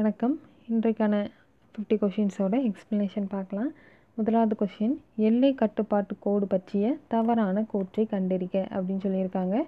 வணக்கம். 0.00 0.40
இன்றைக்கான 0.72 1.30
fifty 1.72 1.96
கொஷின்ஸோட 2.02 2.54
explanation 2.68 3.26
பார்க்கலாம். 3.28 3.72
முதலாவது 4.14 4.56
கொஷின் 4.60 4.94
எல்லை 5.16 5.54
கட்டுப்பாட்டு 5.54 6.16
கோடு 6.20 6.46
பற்றிய 6.46 6.96
தவறான 7.08 7.62
கூற்றை 7.62 8.08
கண்டறிக 8.10 8.62
அப்படின்னு 8.74 9.04
சொல்லியிருக்காங்க. 9.06 9.62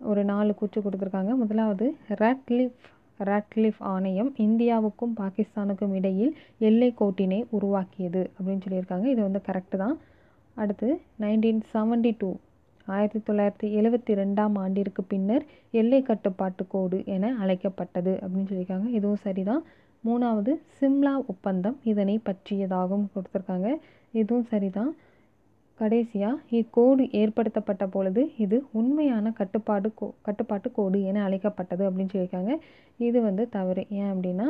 ஒரு 0.00 0.24
நாலு 0.24 0.54
கூற்று 0.54 0.82
கொடுத்துருக்காங்க. 0.82 1.34
முதலாவது 1.34 1.96
ராட்லிஃப் 2.08 2.80
ராட்லிஃப் 3.24 3.78
ஆணையம் 3.78 4.34
இந்தியாவுக்கும் 4.36 5.14
பாகிஸ்தானுக்கும் 5.16 5.94
இடையில் 5.94 6.36
எல்லை 6.58 6.94
கோட்டினை 7.00 7.44
உருவாக்கியது 7.50 8.30
அப்படின்னு 8.38 8.60
சொல்லியிருக்காங்க. 8.68 9.04
இது 9.04 9.22
வந்து 9.22 9.42
கரெக்டு 9.46 9.76
தான். 9.76 9.98
அடுத்து 10.54 11.00
நைன்டீன் 11.20 11.60
செவன்டி 11.74 12.14
டூ 12.18 12.36
ஆயிரத்தி 12.86 13.20
தொள்ளாயிரத்தி 13.26 13.68
எழுவத்தி 13.78 14.12
ரெண்டாம் 14.20 14.54
ஆண்டிற்கு 14.62 15.02
பின்னர் 15.02 15.44
எல்லை 15.70 16.02
கட்டுப்பாட்டு 16.02 16.64
கோடு 16.68 16.98
என 17.04 17.34
அழைக்கப்பட்டது 17.42 18.12
அப்படின்னு 18.22 18.48
சொல்லியிருக்காங்க. 18.50 18.88
இதுவும் 18.98 19.22
சரிதான். 19.26 19.62
மூணாவது 20.04 20.52
சிம்லா 20.80 21.14
ஒப்பந்தம் 21.26 21.76
இதனை 21.84 22.20
பற்றியதாகவும் 22.28 23.08
கொடுத்துருக்காங்க. 23.14 23.68
இதுவும் 24.12 24.48
சரிதான். 24.52 24.92
கடைசியாக 25.78 26.40
இக்கோடு 26.58 27.04
ஏற்படுத்தப்பட்ட 27.20 27.86
பொழுது 27.86 28.22
இது 28.38 28.56
உண்மையான 28.72 29.30
கட்டுப்பாடு 29.30 29.94
கோ 29.94 30.06
கட்டுப்பாட்டு 30.22 30.72
கோடு 30.72 30.98
என 31.02 31.22
அழைக்கப்பட்டது 31.22 31.82
அப்படின்னு 31.88 32.12
சொல்லியிருக்காங்க. 32.12 32.52
இது 32.98 33.20
வந்து 33.20 33.48
தவறு. 33.48 33.86
ஏன் 33.90 34.10
அப்படின்னா 34.12 34.48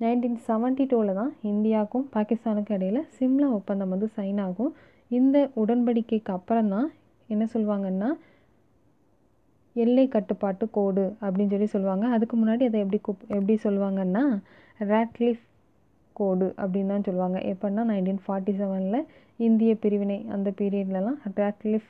நைன்டீன் 0.00 0.38
செவன்ட்டி 0.46 0.84
டூவில் 0.90 1.14
தான் 1.14 1.32
இந்தியாவுக்கும் 1.42 2.06
பாகிஸ்தானுக்கும் 2.14 2.76
இடையில் 2.78 3.06
சிம்லா 3.18 3.48
ஒப்பந்தம் 3.58 3.88
வந்து 3.88 4.08
சைன் 4.16 4.40
ஆகும். 4.40 4.72
இந்த 5.10 5.50
உடன்படிக்கைக்கு 5.62 6.32
அப்புறம் 6.38 6.68
தான் 6.68 6.90
என்ன 7.28 7.44
சொல்லுவாங்கன்னா 7.54 8.08
எல்லை 9.76 10.08
கட்டுப்பாட்டு 10.08 10.64
கோடு 10.70 11.04
அப்படின்னு 11.20 11.52
சொல்லி 11.54 11.66
சொல்லுவாங்க. 11.66 12.04
அதுக்கு 12.06 12.34
முன்னாடி 12.36 12.64
அதை 12.68 12.78
எப்படி 12.80 12.98
கூப் 13.02 13.24
எப்படி 13.36 13.54
சொல்லுவாங்கன்னா 13.66 14.24
ராட்லிஃப் 14.92 15.42
கோடு 16.12 16.48
அப்படின்னு 16.62 16.92
தான் 16.94 17.06
சொல்லுவாங்க. 17.08 17.38
எப்படின்னா 17.52 17.84
நைன்டீன் 17.90 18.20
ஃபார்ட்டி 18.24 18.52
செவனில் 18.60 19.06
இந்திய 19.36 19.74
பிரிவினை 19.84 20.18
அந்த 20.34 20.48
பீரியட்லலாம் 20.60 21.18
ராட்லிஃப் 21.40 21.88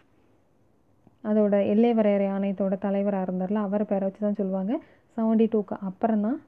அதோட 1.24 1.54
எல்லை 1.72 1.90
வரையறை 1.98 2.26
ஆணையத்தோட 2.36 2.74
தலைவராக 2.78 3.26
இருந்தார்ல 3.26 3.60
அவரை 3.66 3.84
பேரை 3.90 4.04
வச்சு 4.06 4.20
தான் 4.26 4.40
சொல்லுவாங்க. 4.40 4.72
செவன்டி 5.16 5.46
டூக்கு 5.52 5.76
அப்புறம் 5.88 6.24
தான் 6.26 6.38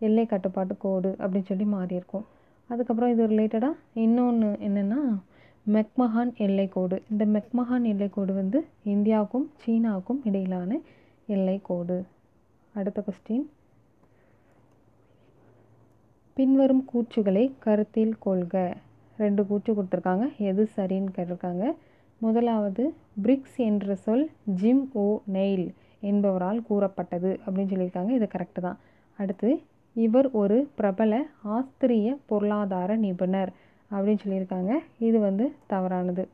எல்லை 0.00 0.26
கட்டுப்பாட்டு 0.26 0.74
கோடு 0.76 1.10
அப்படின்னு 1.20 1.50
சொல்லி 1.50 1.66
மாறியிருக்கும். 1.74 2.24
அதுக்கப்புறம் 2.70 3.12
இது 3.14 3.26
ரிலேட்டடாக 3.26 3.80
இன்னொன்று 4.04 4.50
என்னென்னா 4.68 5.00
மெக்மஹான் 5.72 6.32
எல்லைக்கோடு. 6.36 7.02
இந்த 7.10 7.26
மெக்மஹான் 7.26 7.86
எல்லைக்கோடு 7.92 8.34
வந்து 8.34 8.66
இந்தியாவுக்கும் 8.84 9.46
சீனாவுக்கும் 9.66 10.20
இடையிலான 10.24 10.78
எல்லைக்கோடு. 11.28 12.02
அடுத்த 12.74 13.04
கொஸ்டின் 13.06 13.46
பின்வரும் 16.34 16.88
கூற்றுகளை 16.92 17.52
கருத்தில் 17.58 18.18
கொள்க. 18.18 18.76
ரெண்டு 19.16 19.46
கூற்று 19.46 19.74
கொடுத்துருக்காங்க. 19.74 20.36
எது 20.36 20.68
சரின்னு 20.76 21.08
கேட்டிருக்காங்க. 21.16 21.74
முதலாவது 22.18 22.94
பிரிக்ஸ் 23.22 23.56
என்ற 23.56 23.94
சொல் 23.94 24.30
ஜிம் 24.44 24.90
ஓ 24.92 25.18
நெயில் 25.32 25.68
என்பவரால் 26.00 26.62
கூறப்பட்டது 26.62 27.40
அப்படின்னு 27.46 27.72
சொல்லியிருக்காங்க. 27.74 28.10
இது 28.10 28.28
கரெக்டு 28.32 28.60
தான். 28.60 28.78
அடுத்து 29.16 29.60
இவர் 29.94 30.30
ஒரு 30.30 30.68
பிரபல 30.74 31.26
ஆஸ்திரிய 31.42 32.16
பொருளாதார 32.26 32.96
நிபுணர். 32.96 33.52
அப்படின்னு 33.94 34.22
சொல்லியிருக்காங்க. 34.24 34.72
இது 35.08 35.18
வந்து 35.28 35.44
தவறானது. 35.72 36.24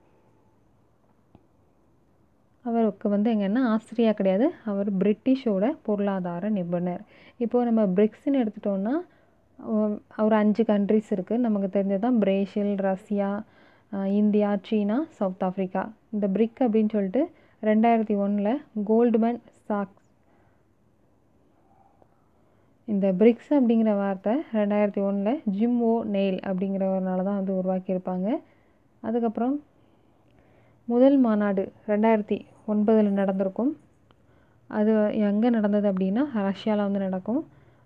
அவருக்கு 2.64 3.06
வந்து 3.14 3.28
எங்கன்னா 3.34 3.62
ஆஸ்திரியா 3.75 4.12
கிடையாது. 4.19 4.47
அவர் 4.70 4.89
பிரிட்டிஷோட 5.03 5.66
பொருளாதார 5.86 6.50
நிபுணர். 6.58 7.03
இப்போது 7.44 7.69
நம்ம 7.69 7.83
பிரிக்ஸ்ன்னு 7.98 8.41
எடுத்துட்டோன்னா 8.42 8.94
ஒரு 10.25 10.34
அஞ்சு 10.42 10.62
கண்ட்ரிஸ் 10.70 11.11
இருக்குது 11.14 11.44
நமக்கு 11.47 11.69
தெரிஞ்சது 11.77 12.05
தான் 12.06 12.20
பிரேசில் 12.25 12.75
ரஷ்யா 12.88 13.31
இந்தியா 14.20 14.50
சீனா 14.69 14.98
சவுத் 15.19 15.44
ஆஃப்ரிக்கா 15.48 15.83
இந்த 16.14 16.27
பிரிக் 16.36 16.60
அப்படின்னு 16.66 16.94
சொல்லிட்டு 16.97 17.22
ரெண்டாயிரத்தி 17.62 18.15
ஒன்றில் 18.25 18.53
கோல்டுமேன் 18.91 19.41
சாக்ஸ் 19.69 20.00
இந்த 22.93 23.06
பிரிக்ஸ் 23.21 23.51
அப்படிங்கிற 23.56 23.91
வார்த்தை 24.03 24.33
ரெண்டாயிரத்தி 24.59 25.01
ஒன்றில் 25.09 25.41
ஜிம் 25.56 25.77
ஓ 25.91 25.93
நெயில் 26.15 26.39
அப்படிங்கிறவரால 26.49 27.25
தான் 27.28 27.39
வந்து 27.41 27.55
உருவாக்கியிருப்பாங்க. 27.61 28.28
அதுக்கப்புறம் 29.03 29.55
முதல் 30.93 31.19
மாநாடு 31.27 31.62
ரெண்டாயிரத்தி 31.91 32.39
ஒன்பதில் 32.73 33.19
நடந்திருக்கும். 33.21 33.73
அது 34.71 34.93
எங்கே 35.28 35.49
நடந்தது 35.56 35.87
அப்படின்னா 35.93 36.25
ரஷ்யாவில் 36.49 36.87
வந்து 36.87 37.03
நடக்கும். 37.06 37.41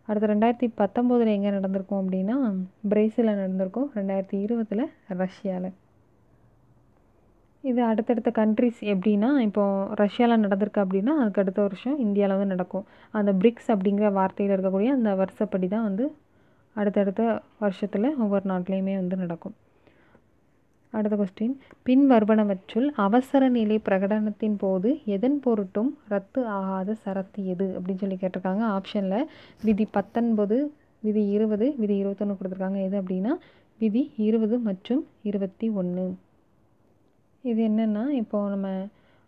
அடுத்து 0.08 0.30
ரெண்டாயிரத்தி 0.32 0.68
பத்தொம்போதில் 0.80 1.34
எங்கே 1.36 1.50
நடந்திருக்கும் 1.58 2.00
அப்படின்னா 2.02 2.36
பிரேசிலில் 2.92 3.38
நடந்திருக்கும். 3.40 3.88
ரெண்டாயிரத்தி 3.98 4.38
இருபதில் 4.46 4.84
ரஷ்யாவில் 5.22 5.70
இது 7.64 7.82
அடுத்தடுத்த 7.82 8.30
கண்ட்ரிஸ் 8.30 8.80
எப்படின்னா 8.92 9.28
இப்போது 9.38 9.94
ரஷ்யாவில் 9.94 10.42
நடந்திருக்கு 10.44 10.80
அப்படின்னா 10.84 11.12
அதுக்கு 11.20 11.42
அடுத்த 11.42 11.60
வருஷம் 11.62 11.98
இந்தியாவில் 11.98 12.36
வந்து 12.36 12.52
நடக்கும். 12.54 12.84
அந்த 13.10 13.32
பிரிக்ஸ் 13.32 13.70
அப்படிங்கிற 13.72 14.08
வார்த்தையில் 14.18 14.54
இருக்கக்கூடிய 14.54 14.86
அந்த 14.86 15.10
வருஷப்படி 15.14 15.68
தான் 15.68 15.82
வந்து 15.82 16.06
அடுத்தடுத்த 16.76 17.22
வருஷத்தில் 17.58 18.08
ஒவ்வொரு 18.16 18.44
நாட்டிலையுமே 18.50 18.94
வந்து 18.94 19.16
நடக்கும். 19.16 19.54
அடுத்த 20.92 21.16
கொஸ்டின் 21.16 21.54
பின் 21.82 22.10
வருவனவற்றுள் 22.10 22.88
அவசர 23.06 23.48
நிலை 23.48 23.80
பிரகடனத்தின் 23.88 24.56
போது 24.58 25.00
எதன் 25.04 25.40
பொருட்டும் 25.40 25.90
ரத்து 26.08 26.46
ஆகாத 26.46 26.96
சரத்து 27.04 27.40
எது? 27.44 27.66
அப்படின்னு 27.76 28.02
சொல்லி 28.02 28.18
கேட்டிருக்காங்க. 28.20 28.62
ஆப்ஷனில் 28.76 29.26
விதி 29.62 29.86
பத்தொன்பது 29.90 30.58
விதி 31.00 31.24
இருபது 31.28 31.74
விதி 31.76 31.96
இருபத்தொன்று 31.96 32.36
கொடுத்துருக்காங்க. 32.38 32.78
எது 32.82 32.96
அப்படின்னா 33.02 33.32
விதி 33.80 34.12
இருபது 34.16 34.58
மற்றும் 34.58 35.02
இருபத்தி 35.22 35.68
ஒன்று 35.80 36.04
இது 37.44 37.60
என்னென்னா 37.68 38.02
இப்போது 38.20 38.52
நம்ம 38.54 38.68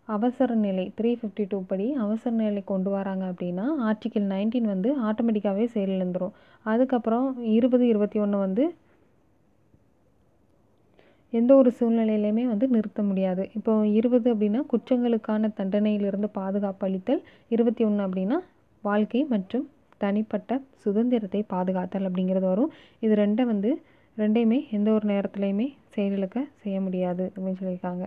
அவசர 0.07 0.55
நிலை 0.65 0.83
த்ரீ 0.97 1.09
ஃபிஃப்டி 1.19 1.43
டூ 1.51 1.57
படி 1.69 1.85
அவசர 2.03 2.31
நிலை 2.41 2.61
கொண்டு 2.71 2.89
வராங்க 2.95 3.23
அப்படின்னா 3.31 3.65
ஆர்டிக்கிள் 3.89 4.25
நைன்டீன் 4.33 4.69
வந்து 4.73 4.89
ஆட்டோமேட்டிக்காகவே 5.07 5.65
செயலிழந்துடும் 5.73 6.35
அதுக்கப்புறம் 6.65 7.25
இருபது 7.55 7.85
இருபத்தி 7.87 8.19
ஒன்று 8.19 8.37
வந்து 8.45 8.63
எந்த 11.33 11.51
ஒரு 11.55 11.69
சூழ்நிலையிலையுமே 11.79 12.43
வந்து 12.51 12.65
நிறுத்த 12.75 13.01
முடியாது. 13.03 13.43
இப்போ 13.57 13.71
இருபது 13.99 14.27
அப்படின்னா 14.33 14.61
குற்றங்களுக்கான 14.73 15.49
தண்டனையிலிருந்து 15.59 16.29
பாதுகாப்பு 16.39 16.85
அளித்தல் 16.87 17.21
இருபத்தி 17.55 17.83
ஒன்று 17.83 18.05
அப்படின்னா 18.07 18.37
வாழ்க்கை 18.83 19.21
மற்றும் 19.33 19.65
தனிப்பட்ட 19.97 20.51
சுதந்திரத்தை 20.83 21.41
பாதுகாத்தல் 21.53 22.07
அப்படிங்கிறது 22.09 22.47
வரும். 22.53 22.71
இது 23.05 23.13
ரெண்டை 23.23 23.45
வந்து 23.53 23.71
ரெண்டையுமே 24.17 24.59
எந்த 24.71 24.91
ஒரு 24.91 25.07
நேரத்துலையுமே 25.07 25.65
செயலிழக்க 25.95 26.37
செய்ய 26.61 26.81
முடியாது 26.81 27.31
அப்படின்னு 27.35 27.59
சொல்லியிருக்காங்க. 27.61 28.05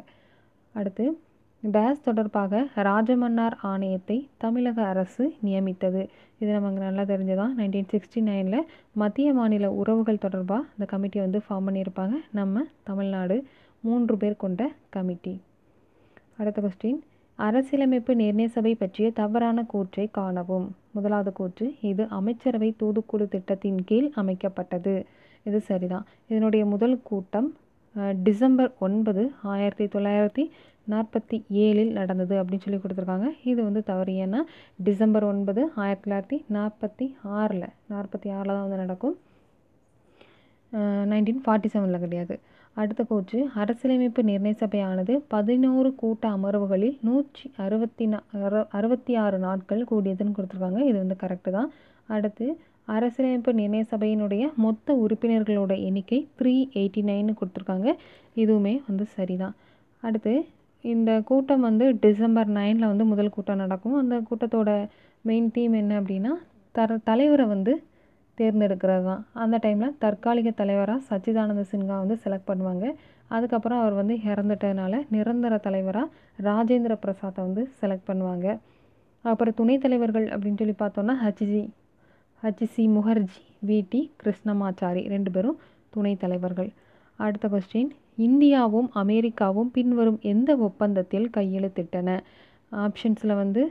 அடுத்து 0.75 1.05
டேஸ் 1.63 2.01
தொடர்பாக 2.03 2.67
ராஜமன்னார் 2.75 3.57
ஆணையத்தை 3.63 4.27
தமிழக 4.37 4.87
அரசு 4.87 5.35
நியமித்தது. 5.45 6.03
இது 6.39 6.51
நமக்கு 6.53 6.81
நல்லா 6.81 7.03
தெரிஞ்சதான் 7.03 7.55
நைன்டீன் 7.59 7.89
சிக்ஸ்டி 7.93 8.21
நைனில் 8.21 8.67
மத்திய 8.93 9.33
மாநில 9.33 9.73
உறவுகள் 9.73 10.19
தொடர்பாக 10.19 10.65
இந்த 10.79 10.87
கமிட்டியை 10.93 11.19
வந்து 11.19 11.41
ஃபார்ம் 11.49 11.67
பண்ணியிருப்பாங்க. 11.67 12.17
நம்ம 12.31 12.65
தமிழ்நாடு 12.83 13.45
மூன்று 13.81 14.17
பேர் 14.17 14.37
கொண்ட 14.37 14.73
கமிட்டி. 14.91 15.41
அடுத்த 16.37 16.61
கொஸ்டின் 16.63 17.01
அரசியலமைப்பு 17.35 18.15
நிர்ணய 18.15 18.47
சபை 18.47 18.75
பற்றிய 18.75 19.11
தவறான 19.11 19.65
கூற்றை 19.65 20.09
காணவும். 20.11 20.67
முதலாவது 20.91 21.33
கூற்று 21.33 21.75
இது 21.81 22.07
அமைச்சரவை 22.09 22.75
தூதுக்குழு 22.83 23.29
திட்டத்தின் 23.29 23.85
கீழ் 23.85 24.11
அமைக்கப்பட்டது. 24.17 25.05
இது 25.49 25.59
சரிதான். 25.71 26.07
இதனுடைய 26.31 26.63
முதல் 26.73 26.97
கூட்டம் 27.11 27.49
டிசம்பர் 28.27 28.73
ஒன்பது 28.87 29.23
ஆயிரத்தி 29.53 29.87
தொள்ளாயிரத்தி 29.95 30.45
நாற்பத்தி 30.93 31.37
ஏழில் 31.65 31.91
நடந்தது 31.99 32.35
அப்படின்னு 32.41 32.65
சொல்லி 32.67 32.79
கொடுத்துருக்காங்க. 32.83 33.29
இது 33.51 33.61
வந்து 33.69 33.81
தவறு. 33.91 34.13
ஏன்னா 34.25 34.41
டிசம்பர் 34.87 35.27
ஒன்பது 35.33 35.63
ஆயிரத்தி 35.83 36.05
தொள்ளாயிரத்தி 36.05 36.39
நாற்பத்தி 36.57 37.07
ஆறில் 37.39 37.67
நாற்பத்தி 37.93 38.29
ஆறில் 38.37 38.55
தான் 38.55 38.65
வந்து 38.67 38.83
நடக்கும். 38.85 39.17
நைன்டீன் 41.11 41.45
ஃபார்ட்டி 41.45 41.69
செவனில் 41.75 42.05
கிடையாது. 42.05 42.35
அடுத்த 42.81 43.03
கூற்று 43.11 43.39
அரசியலமைப்பு 43.63 44.23
நிர்ணய 44.29 44.55
சபையானது 44.63 45.15
பதினோரு 45.35 45.91
கூட்ட 46.03 46.25
அமர்வுகளில் 46.37 46.99
நூற்றி 47.07 47.47
அறுபத்தி 47.65 48.05
நா 48.13 48.19
அறுபத்தி 48.79 49.13
ஆறு 49.25 49.39
நாட்கள் 49.47 49.83
கூடியதுன்னு 49.91 50.37
கொடுத்துருக்காங்க. 50.37 50.81
இது 50.91 50.97
வந்து 51.03 51.17
கரெக்டு 51.23 51.51
தான். 51.59 51.71
அடுத்து 52.17 52.47
அரசியலமைப்பு 52.89 53.53
நிர்ணய 53.53 53.85
சபையினுடைய 53.91 54.45
மொத்த 54.65 54.95
உறுப்பினர்களோட 55.05 55.73
எண்ணிக்கை 55.89 56.19
த்ரீ 56.39 56.55
எயிட்டி 56.81 57.03
நைன்னு 57.11 57.35
கொடுத்துருக்காங்க. 57.41 57.89
இதுவுமே 58.37 58.75
வந்து 58.89 59.05
சரிதான். 59.17 59.55
அடுத்து 60.03 60.33
இந்த 60.85 61.11
கூட்டம் 61.29 61.61
வந்து 61.61 61.87
டிசம்பர் 62.05 62.51
நைனில் 62.51 62.91
வந்து 62.93 63.05
முதல் 63.05 63.35
கூட்டம் 63.37 63.63
நடக்கும். 63.63 63.97
அந்த 64.03 64.17
கூட்டத்தோட 64.29 64.71
மெயின் 65.25 65.51
தீம் 65.51 65.73
என்ன 65.73 66.01
அப்படின்னா 66.01 66.33
தர 66.75 66.97
தலைவரை 67.09 67.47
வந்து 67.47 67.73
தேர்ந்தெடுக்கிறது 68.39 69.05
தான் 69.05 69.23
அந்த 69.43 69.57
டைமில் 69.65 69.97
தற்காலிக 69.99 70.51
தலைவராக 70.61 71.01
சச்சிதானந்த 71.09 71.65
சின்ஹா 71.73 71.97
வந்து 72.03 72.17
செலக்ட் 72.25 72.51
பண்ணுவாங்க. 72.51 72.85
அதுக்கப்புறம் 73.29 73.81
அவர் 73.81 73.95
வந்து 74.01 74.15
இறந்துட்டதுனால 74.31 75.03
நிரந்தர 75.11 75.57
தலைவராக 75.57 76.09
ராஜேந்திர 76.49 76.95
பிரசாத்தை 77.05 77.41
வந்து 77.49 77.65
செலக்ட் 77.81 78.09
பண்ணுவாங்க. 78.11 78.47
அப்புறம் 79.25 79.55
துணைத் 79.55 79.85
தலைவர்கள் 79.85 80.27
அப்படின்னு 80.35 80.61
சொல்லி 80.63 80.77
பார்த்தோன்னா 80.79 81.17
ஹச்ஜி 81.25 81.63
ஹச்சி 82.43 82.85
முகர்ஜி 82.97 83.41
விடி 83.69 84.01
கிருஷ்ணமாச்சாரி 84.23 85.03
ரெண்டு 85.09 85.31
பேரும் 85.31 85.59
துணைத் 85.95 86.21
தலைவர்கள். 86.21 86.71
அடுத்த 87.17 87.49
கொஸ்டின் 87.49 87.91
இந்தியாவும் 88.27 88.89
அமெரிக்காவும் 89.03 89.71
பின்வரும் 89.71 90.19
எந்த 90.33 90.51
ஒப்பந்தத்தில் 90.57 91.27
கையெழுத்திட்டன? 91.37 92.09
ஆப்ஷன்ஸில் 92.73 93.35
வந்து 93.43 93.63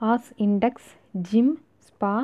ஆஸ் 0.00 0.30
இண்டெக்ஸ் 0.46 0.90
ஜிம் 1.28 1.52
ஸ்பா 1.88 2.14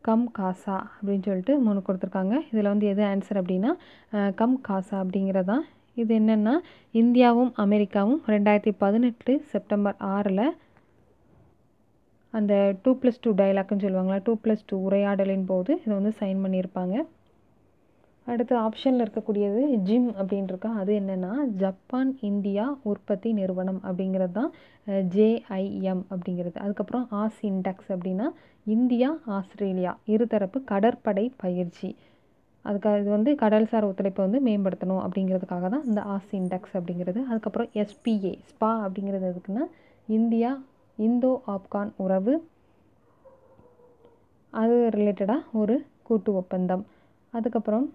கம் 0.00 0.26
காசா 0.38 0.76
அப்படின்னு 0.96 1.26
சொல்லிட்டு 1.28 1.58
மூணு 1.58 1.80
கொடுத்துருக்காங்க. 1.86 2.34
இதில் 2.52 2.72
வந்து 2.72 2.86
எது 2.86 3.02
ஆன்சர் 3.02 3.40
அப்படின்னா 3.40 3.72
கம் 4.34 4.60
காசா 4.68 4.96
அப்படிங்கிறதான் 5.02 5.64
இது 5.94 6.18
என்னென்னா 6.18 6.54
இந்தியாவும் 6.92 7.52
அமெரிக்காவும் 7.54 8.22
ரெண்டாயிரத்தி 8.26 8.72
பதினெட்டு 8.78 9.34
செப்டம்பர் 9.52 9.96
ஆறில் 9.98 10.46
அந்த 12.38 12.54
டூ 12.84 12.92
ப்ளஸ் 13.00 13.22
டூ 13.24 13.30
டைலாக்னு 13.40 13.84
சொல்லுவாங்களா 13.84 14.18
டூ 14.26 14.32
ப்ளஸ் 14.44 14.66
டூ 14.70 14.76
உரையாடலின் 14.88 15.46
போது 15.50 15.70
இதை 15.84 15.92
வந்து 15.98 16.12
சைன் 16.20 16.42
பண்ணியிருப்பாங்க. 16.44 16.96
அடுத்து 18.26 18.54
ஆப்ஷனில் 18.66 19.02
இருக்கக்கூடியது 19.04 19.60
ஜிம் 19.88 20.08
அப்படின்ட்டுருக்கா 20.20 20.70
அது 20.80 20.92
என்னென்னா 21.00 21.32
ஜப்பான் 21.62 22.10
இந்தியா 22.30 22.64
உற்பத்தி 22.90 23.28
நிறுவனம் 23.40 23.80
அப்படிங்கிறது 23.88 24.34
தான் 24.38 24.50
ஜேஐஎம் 25.14 26.02
அப்படிங்கிறது. 26.14 26.56
அதுக்கப்புறம் 26.64 27.04
ஆஸ் 27.22 27.40
இண்டெக்ஸ் 27.50 27.90
அப்படின்னா 27.96 28.26
இந்தியா 28.76 29.10
ஆஸ்திரேலியா 29.36 29.92
இருதரப்பு 30.14 30.60
கடற்படை 30.72 31.24
பயிற்சி. 31.42 31.90
அதுக்காக 32.64 33.00
இது 33.02 33.10
வந்து 33.16 33.32
கடல்சார் 33.42 33.88
ஒத்துழைப்பை 33.88 34.22
வந்து 34.26 34.40
மேம்படுத்தணும் 34.46 35.02
அப்படிங்கிறதுக்காக 35.06 35.68
தான் 35.74 35.84
இந்த 35.90 36.00
ஆஸ் 36.14 36.32
இண்டெக்ஸ் 36.40 36.74
அப்படிங்கிறது. 36.78 37.20
அதுக்கப்புறம் 37.30 37.68
எஸ்பிஏ 37.82 38.34
ஸ்பா 38.50 38.70
அப்படிங்கிறது 38.86 39.28
எதுக்குன்னா 39.32 39.66
இந்தியா 40.18 40.50
இந்தோ 40.98 41.42
ஆப்கான் 41.46 41.92
உறவு. 41.96 42.48
அது 44.50 44.88
ரிலேட்டடாக 44.92 45.40
ஒரு 45.52 45.86
கூட்டு 46.02 46.34
ஒப்பந்தம். 46.34 46.86
அதுக்கப்புறம் 47.30 47.92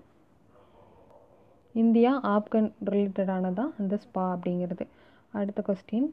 இந்தியா 1.73 2.19
ஆப்கன் 2.23 2.71
ரிலேட்டடானதான் 2.85 3.71
அந்த 3.79 3.99
ஸ்பா 4.05 4.35
அப்படிங்கிறது. 4.35 4.85
அடுத்த 5.31 5.63
கொஸ்டின் 5.67 6.09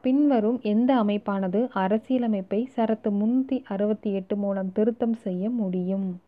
பின்வரும் 0.00 0.60
எந்த 0.62 1.02
அமைப்பானது 1.02 1.68
அரசியலமைப்பை 1.74 2.66
சரத்து 2.76 3.10
முந்நூற்றி 3.10 3.62
அறுபத்தி 3.64 4.12
எட்டு 4.12 4.36
மூலம் 4.36 4.72
திருத்தம் 4.72 5.14
செய்ய 5.14 5.50
முடியும்? 5.50 6.20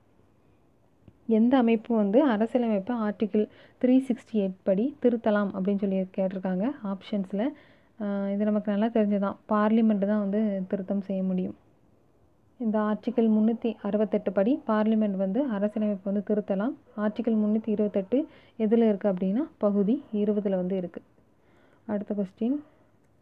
எந்த 1.27 1.57
அமைப்பு 1.57 1.97
வந்து 1.97 2.29
அரசியலமைப்பை 2.29 2.97
ஆர்டிகிள் 2.97 3.49
த்ரீ 3.81 3.97
சிக்ஸ்டி 4.09 4.33
எயிட் 4.33 4.61
படி 4.63 4.97
திருத்தலாம் 5.03 5.51
அப்படின்னு 5.55 5.79
சொல்லி 5.79 5.97
கேட்டிருக்காங்க. 5.97 6.71
ஆப்ஷன்ஸில் 6.85 7.53
இது 8.33 8.43
நமக்கு 8.49 8.73
நல்லா 8.73 8.89
தெரிஞ்சதான். 8.97 9.39
பார்லிமெண்ட்டு 9.53 10.11
தான் 10.11 10.23
வந்து 10.25 10.41
திருத்தம் 10.71 11.07
செய்ய 11.09 11.23
முடியும். 11.31 11.57
இந்த 12.61 12.77
ஆர்டிக்கிள் 12.91 13.29
முந்நூற்றி 13.35 13.71
அறுபத்தெட்டு 13.89 14.31
படி 14.39 14.53
பார்லிமெண்ட் 14.71 15.17
வந்து 15.25 15.41
அரசியலமைப்பு 15.57 16.09
வந்து 16.11 16.23
திருத்தலாம். 16.31 16.75
ஆர்டிக்கிள் 17.05 17.37
முந்நூற்றி 17.43 17.71
இருபத்தெட்டு 17.77 18.19
எதில் 18.65 18.89
இருக்குது 18.89 19.13
அப்படின்னா 19.13 19.45
பகுதி 19.65 19.95
இருபதில் 20.23 20.61
வந்து 20.63 20.77
இருக்குது 20.81 21.07
அடுத்த 21.93 22.15
கொஸ்டின் 22.19 22.57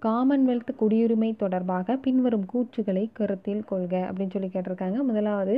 காமன்வெல்த் 0.03 0.73
குடியுரிமை 0.81 1.29
தொடர்பாக 1.43 1.97
பின்வரும் 2.05 2.47
கூற்றுகளை 2.53 3.05
கருத்தில் 3.19 3.63
கொள்க 3.71 3.95
அப்படின்னு 4.09 4.35
சொல்லி 4.35 4.51
கேட்டிருக்காங்க. 4.55 4.99
முதலாவது 5.11 5.55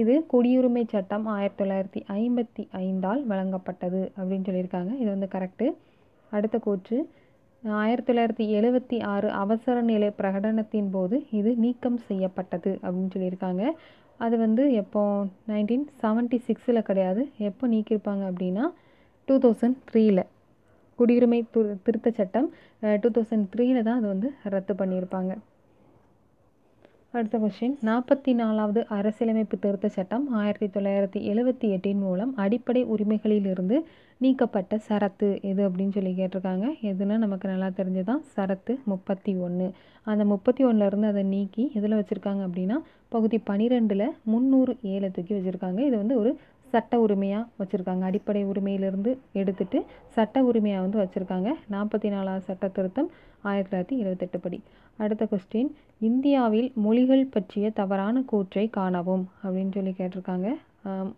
இது 0.00 0.14
குடியுரிமை 0.32 0.84
சட்டம் 0.92 1.26
ஆயிரத்தி 1.36 1.60
தொள்ளாயிரத்தி 1.62 2.02
ஐம்பத்தி 2.18 2.64
ஐந்தால் 2.84 3.22
வழங்கப்பட்டது 3.30 4.02
அப்படின்னு 4.18 4.46
சொல்லியிருக்காங்க. 4.48 4.92
இது 5.02 5.08
வந்து 5.14 5.28
கரெக்டு 5.34 5.68
அடுத்த 6.32 6.58
கூற்று. 6.66 6.98
ஆயிரத்தி 7.64 8.12
தொள்ளாயிரத்தி 8.12 8.44
எழுபத்தி 8.58 8.98
ஆறு 9.04 9.28
அவசர 9.30 9.80
நிலை 9.88 10.08
பிரகடனத்தின் 10.18 10.90
போது 10.90 11.16
இது 11.38 11.50
நீக்கம் 11.64 11.98
செய்யப்பட்டது 12.08 12.70
அப்படின்னு 12.82 13.12
சொல்லியிருக்காங்க. 13.14 13.64
அது 14.16 14.36
வந்து 14.38 14.62
எப்போ? 14.82 15.02
நைன்டீன் 15.50 15.84
செவன்ட்டி 16.02 16.38
சிக்ஸில் 16.46 16.86
கிடையாது. 16.88 17.22
எப்போ 17.48 17.68
நீக்கியிருப்பாங்க 17.68 18.22
அப்படின்னா? 18.30 18.64
டூ 19.28 19.36
தௌசண்ட் 19.44 19.78
த்ரீயில் 19.90 20.24
குடியுரிமை 20.98 21.40
து 21.54 21.60
திருத்த 21.82 22.08
சட்டம் 22.10 22.48
டூ 23.02 23.08
தௌசண்ட் 23.16 23.46
த்ரீயில் 23.52 23.82
தான் 23.82 23.98
அது 24.00 24.08
வந்து 24.14 24.30
ரத்து 24.54 24.74
பண்ணியிருப்பாங்க. 24.74 25.32
அடுத்த 27.12 27.36
கொஸ்டின் 27.38 27.76
நாற்பத்தி 27.88 28.32
நாலாவது 28.34 28.80
அரசியலமைப்பு 28.96 29.56
திருத்த 29.58 29.88
சட்டம் 29.88 30.26
ஆயிரத்தி 30.40 30.68
தொள்ளாயிரத்தி 30.74 31.20
எழுபத்தி 31.30 31.68
எட்டின் 31.76 32.02
மூலம் 32.06 32.32
அடிப்படை 32.44 32.82
உரிமைகளிலிருந்து 32.94 33.76
நீக்கப்பட்ட 34.22 34.80
சரத்து 34.88 35.28
எது 35.50 35.68
அப்படின்னு 35.68 35.94
சொல்லி 35.96 36.12
கேட்டிருக்காங்க. 36.16 36.66
எதுனா 36.90 37.16
நமக்கு 37.24 37.48
நல்லா 37.48 37.66
தெரிஞ்சதான். 37.66 38.22
சரத்து 38.36 38.72
முப்பத்தி 38.84 39.36
ஒன்று 39.36 39.66
அந்த 40.02 40.24
முப்பத்தி 40.24 40.64
ஒன்றுலேருந்து 40.64 41.08
அதை 41.12 41.22
நீக்கி 41.22 41.70
எதில் 41.74 41.98
வச்சுருக்காங்க 42.00 42.42
அப்படின்னா 42.48 42.76
பகுதி 43.08 43.38
பனிரெண்டில் 43.50 44.06
முந்நூறு 44.22 44.76
ஏழை 44.82 45.10
தூக்கி 45.10 45.34
வச்சுருக்காங்க. 45.34 45.78
இது 45.78 45.96
வந்து 45.96 46.18
ஒரு 46.18 46.38
சட்ட 46.72 47.00
உரிமையாக 47.00 47.48
வச்சுருக்காங்க. 47.60 48.00
அடிப்படை 48.00 48.44
உரிமையிலிருந்து 48.44 49.18
எடுத்துட்டு 49.32 49.84
சட்ட 50.06 50.42
உரிமையாக 50.42 50.82
வந்து 50.84 50.98
வச்சுருக்காங்க. 51.02 51.50
நாற்பத்தி 51.70 52.08
நாலாவது 52.08 52.44
சட்ட 52.44 52.68
திருத்தம் 52.68 53.10
ஆயிரத்தி 53.42 53.70
தொள்ளாயிரத்தி 53.70 53.98
இருபத்தெட்டு 54.00 54.40
படி. 54.40 54.60
அடுத்த 54.96 55.26
கொஸ்டின் 55.30 55.70
இந்தியாவில் 56.00 56.72
மொழிகள் 56.74 57.24
பற்றிய 57.26 57.70
தவறான 57.70 58.22
கூற்றை 58.22 58.68
காணவும் 58.68 59.28
அப்படின்னு 59.44 59.72
சொல்லி 59.72 59.94
கேட்டிருக்காங்க. 59.98 60.50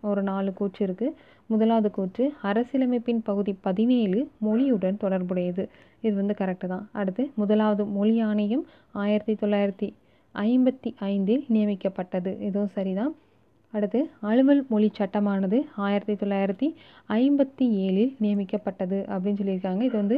ஒரு 0.09 0.21
நாலு 0.29 0.53
கூற்று 0.53 0.81
இருக்குது 0.87 1.15
முதலாவது 1.51 1.89
கூற்று 1.91 2.23
அரசியலமைப்பின் 2.49 3.21
பகுதி 3.29 3.53
பதினேழு 3.67 4.19
மொழியுடன் 4.45 5.01
தொடர்புடையது. 5.03 5.63
இது 6.05 6.13
வந்து 6.21 6.35
கரெக்டு 6.41 6.67
தான். 6.67 6.85
அடுத்து 6.91 7.23
முதலாவது 7.41 7.85
மொழி 7.97 8.15
ஆணையம் 8.29 8.63
ஆயிரத்தி 9.03 9.35
தொள்ளாயிரத்தி 9.41 9.89
ஐம்பத்தி 10.35 10.91
ஐந்தில் 11.11 11.43
நியமிக்கப்பட்டது. 11.55 12.31
இதுவும் 12.47 12.73
சரிதான். 12.77 13.13
அடுத்து 13.73 13.99
அலுவல் 14.29 14.65
மொழி 14.71 14.91
சட்டமானது 14.97 15.59
ஆயிரத்தி 15.85 16.15
தொள்ளாயிரத்தி 16.21 16.67
ஐம்பத்தி 17.19 17.65
ஏழில் 17.85 18.13
நியமிக்கப்பட்டது 18.23 18.99
அப்படின்னு 19.13 19.39
சொல்லியிருக்காங்க. 19.41 19.81
இது 19.89 19.95
வந்து 20.01 20.17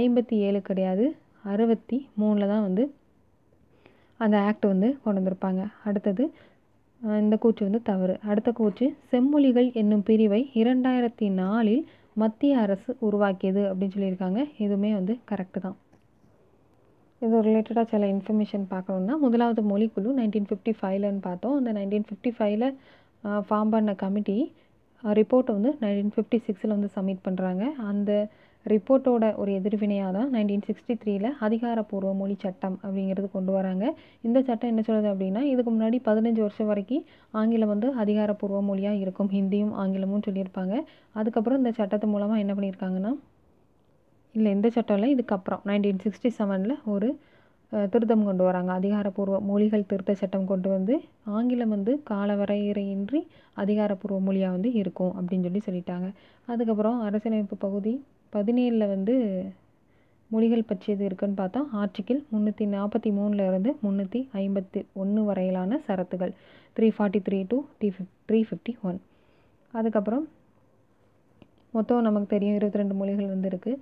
ஐம்பத்தி 0.00 0.36
ஏழு 0.46 0.60
கிடையாது 0.62 1.06
அறுபத்தி 1.52 1.98
மூணில் 2.20 2.52
தான் 2.52 2.66
வந்து 2.68 2.84
அந்த 4.24 4.36
ஆக்ட் 4.48 4.66
வந்து 4.72 4.88
கொண்டு 5.02 5.18
வந்திருப்பாங்க. 5.20 5.62
அடுத்தது 5.84 6.24
இந்த 7.22 7.36
கூற்று 7.42 7.62
வந்து 7.66 7.80
தவறு. 7.90 8.14
அடுத்த 8.30 8.50
கூற்று 8.60 8.86
செம்மொழிகள் 9.10 9.68
என்னும் 9.80 10.04
பிரிவை 10.08 10.40
இரண்டாயிரத்தி 10.62 11.26
நாலில் 11.40 11.82
மத்திய 12.22 12.58
அரசு 12.64 12.90
உருவாக்கியது 13.06 13.62
அப்படின்னு 13.70 13.96
சொல்லியிருக்காங்க. 13.96 14.40
இதுவுமே 14.64 14.90
வந்து 14.98 15.14
கரெக்டு 15.30 15.60
தான். 15.66 15.76
இது 17.22 17.36
ரிலேட்டடாக 17.48 17.86
சில 17.92 18.06
இன்ஃபர்மேஷன் 18.14 18.64
பார்க்கணுன்னா 18.72 19.14
முதலாவது 19.24 19.62
மொழிக்குழு 19.72 20.10
நைன்டீன் 20.20 20.48
ஃபிஃப்டி 20.50 20.72
ஃபைவ்லன்னு 20.80 21.22
பார்த்தோம். 21.28 21.54
அந்த 21.60 21.72
நைன்டீன் 21.78 22.06
ஃபிஃப்டி 22.08 22.32
ஃபைவ்ல 22.38 22.66
ஃபார்ம் 23.48 23.72
பண்ண 23.74 23.92
கமிட்டி 24.02 24.38
ரிப்போர்ட்டை 25.02 25.54
வந்து 25.58 25.70
நைன்டீன் 25.84 26.12
ஃபிஃப்டி 26.16 26.38
சிக்ஸில் 26.46 26.74
வந்து 26.76 26.90
சப்மிட் 26.96 27.24
பண்ணுறாங்க 27.26 27.64
அந்த 27.90 28.10
ரிப்போர்ட்டோட 28.72 29.24
ஒரு 29.40 29.50
எதிர்வினையாக 29.58 30.10
தான் 30.16 30.30
நைன்டீன் 30.34 30.64
சிக்ஸ்டி 30.68 30.94
த்ரீயில் 31.02 31.28
அதிகாரப்பூர்வ 31.46 32.10
மொழி 32.20 32.36
சட்டம் 32.44 32.76
அப்படிங்கிறது 32.84 33.28
கொண்டு 33.34 33.52
வராங்க. 33.56 33.84
இந்த 34.26 34.38
சட்டம் 34.48 34.70
என்ன 34.72 34.82
சொல்லுது 34.88 35.08
அப்படின்னா 35.12 35.42
இதுக்கு 35.52 35.70
முன்னாடி 35.74 35.98
பதினஞ்சு 36.08 36.42
வருஷம் 36.46 36.70
வரைக்கும் 36.70 37.04
ஆங்கிலம் 37.40 37.72
வந்து 37.74 37.90
அதிகாரப்பூர்வ 38.02 38.60
மொழியாக 38.70 39.02
இருக்கும். 39.04 39.30
ஹிந்தியும் 39.36 39.72
ஆங்கிலமும் 39.82 40.24
சொல்லியிருப்பாங்க. 40.26 40.74
அதுக்கப்புறம் 41.20 41.60
இந்த 41.62 41.72
சட்டத்து 41.78 42.08
மூலமாக 42.14 42.42
என்ன 42.44 42.54
பண்ணியிருக்காங்கன்னா 42.58 43.12
இல்லை 44.34 44.50
இந்த 44.56 44.68
சட்டம் 44.76 44.98
இல்லை 44.98 45.10
இதுக்கப்புறம் 45.16 45.62
நைன்டீன் 45.68 46.02
சிக்ஸ்டி 46.06 46.30
செவனில் 46.38 46.76
ஒரு 46.94 47.08
திருத்தம் 47.92 48.26
கொண்டு 48.26 48.42
வராங்க. 48.48 48.70
அதிகாரப்பூர்வ 48.80 49.36
மொழிகள் 49.50 49.88
திருத்த 49.90 50.12
சட்டம் 50.20 50.50
கொண்டு 50.50 50.68
வந்து 50.74 50.94
ஆங்கிலம் 51.36 51.72
வந்து 51.76 51.92
காலவரையறையின்றி 52.10 53.20
அதிகாரப்பூர்வ 53.62 54.18
மொழியாக 54.26 54.54
வந்து 54.56 54.70
இருக்கும் 54.80 55.14
அப்படின்னு 55.18 55.46
சொல்லி 55.48 55.62
சொல்லிட்டாங்க. 55.68 56.08
அதுக்கப்புறம் 56.52 57.00
அரசியலமைப்பு 57.08 57.58
பகுதி 57.66 57.94
பதினேழில் 58.32 58.86
வந்து 58.88 59.14
மொழிகள் 60.30 60.68
பற்றியது 60.70 61.02
இருக்குன்னு 61.04 61.40
பார்த்தா 61.40 61.60
ஆர்டிக்கிள் 61.72 62.20
முந்நூற்றி 62.32 62.64
நாற்பத்தி 62.66 63.10
மூணில் 63.10 63.44
இருந்து 63.46 63.70
முந்நூற்றி 63.82 64.20
ஐம்பத்தி 64.34 64.80
ஒன்று 64.94 65.20
வரையிலான 65.24 65.78
சரத்துகள். 65.88 66.32
Three 66.76 66.88
forty 66.96 67.20
three 67.28 67.38
to 67.48 67.58
the 67.78 67.88
fif 67.88 68.14
three 68.28 68.40
fifty 68.42 68.72
one 68.82 68.98
அதுக்கப்புறம் 69.74 70.24
மொத்தம் 71.70 72.02
நமக்கு 72.02 72.28
தெரியும் 72.34 72.56
இருபத்தி 72.56 72.78
ரெண்டு 72.78 72.94
மொழிகள் 72.94 73.32
வந்து 73.34 73.48
இருக்குது 73.48 73.80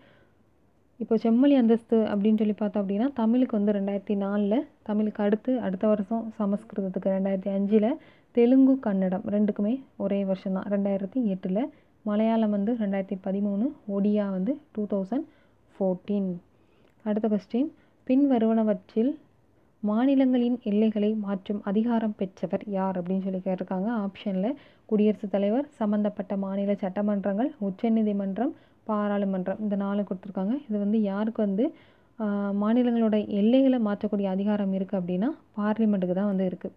இப்போ 1.01 1.15
செம்மொழி 1.17 1.55
அந்தஸ்து 1.55 1.97
அப்படின்னு 2.11 2.39
சொல்லி 2.39 2.57
பார்த்தோம் 2.59 2.83
அப்படின்னா 2.83 3.09
தமிழுக்கு 3.13 3.57
வந்து 3.57 3.73
ரெண்டாயிரத்தி 3.73 4.15
நாலில் 4.15 4.67
தமிழுக்கு 4.83 5.23
அடுத்து 5.23 5.53
அடுத்த 5.61 5.85
வருஷம் 5.87 6.25
சமஸ்கிருதத்துக்கு 6.39 7.09
ரெண்டாயிரத்தி 7.09 7.51
அஞ்சில் 7.51 7.89
தெலுங்கு 8.35 8.75
கன்னடம் 8.81 9.25
ரெண்டுக்குமே 9.29 9.75
ஒரே 9.97 10.21
வருஷம் 10.25 10.53
தான் 10.53 10.69
ரெண்டாயிரத்தி 10.69 11.21
எட்டில் 11.31 11.63
மலையாளம் 12.09 12.55
வந்து 12.57 12.73
ரெண்டாயிரத்தி 12.81 13.17
பதிமூணு 13.27 13.67
ஒடியா 13.97 14.25
வந்து 14.37 14.53
டூ 14.75 14.83
தௌசண்ட் 14.93 15.29
ஃபோர்டீன் 15.75 16.29
அடுத்த 17.05 17.29
கொஸ்டின் 17.33 17.71
பின்வருவனவற்றில் 18.07 19.13
மாநிலங்களின் 19.83 20.59
எல்லைகளை 20.71 21.11
மாற்றும் 21.25 21.63
அதிகாரம் 21.71 22.15
பெற்றவர் 22.21 22.63
யார் 22.77 22.99
அப்படின்னு 22.99 23.25
சொல்லி 23.27 23.41
கேட்டிருக்காங்க. 23.47 23.89
ஆப்ஷனில் 24.05 24.59
குடியரசுத் 24.91 25.35
தலைவர் 25.35 25.67
சம்மந்தப்பட்ட 25.81 26.33
மாநில 26.45 26.77
சட்டமன்றங்கள் 26.85 27.51
உச்சநீதிமன்றம் 27.69 28.55
பாராளுமன்றம் 28.91 29.61
இந்த 29.65 29.77
நாலு 29.85 30.01
கொடுத்துருக்காங்க. 30.09 30.55
இது 30.69 30.77
வந்து 30.85 30.99
யாருக்கு 31.11 31.41
வந்து 31.47 31.67
மாநிலங்களோட 32.63 33.17
எல்லைகளை 33.41 33.79
மாற்றக்கூடிய 33.89 34.27
அதிகாரம் 34.35 34.75
இருக்குது 34.79 35.01
அப்படின்னா 35.01 35.31
பார்லிமெண்ட்டுக்கு 35.61 36.17
தான் 36.21 36.33
வந்து 36.33 36.49
இருக்குது 36.51 36.75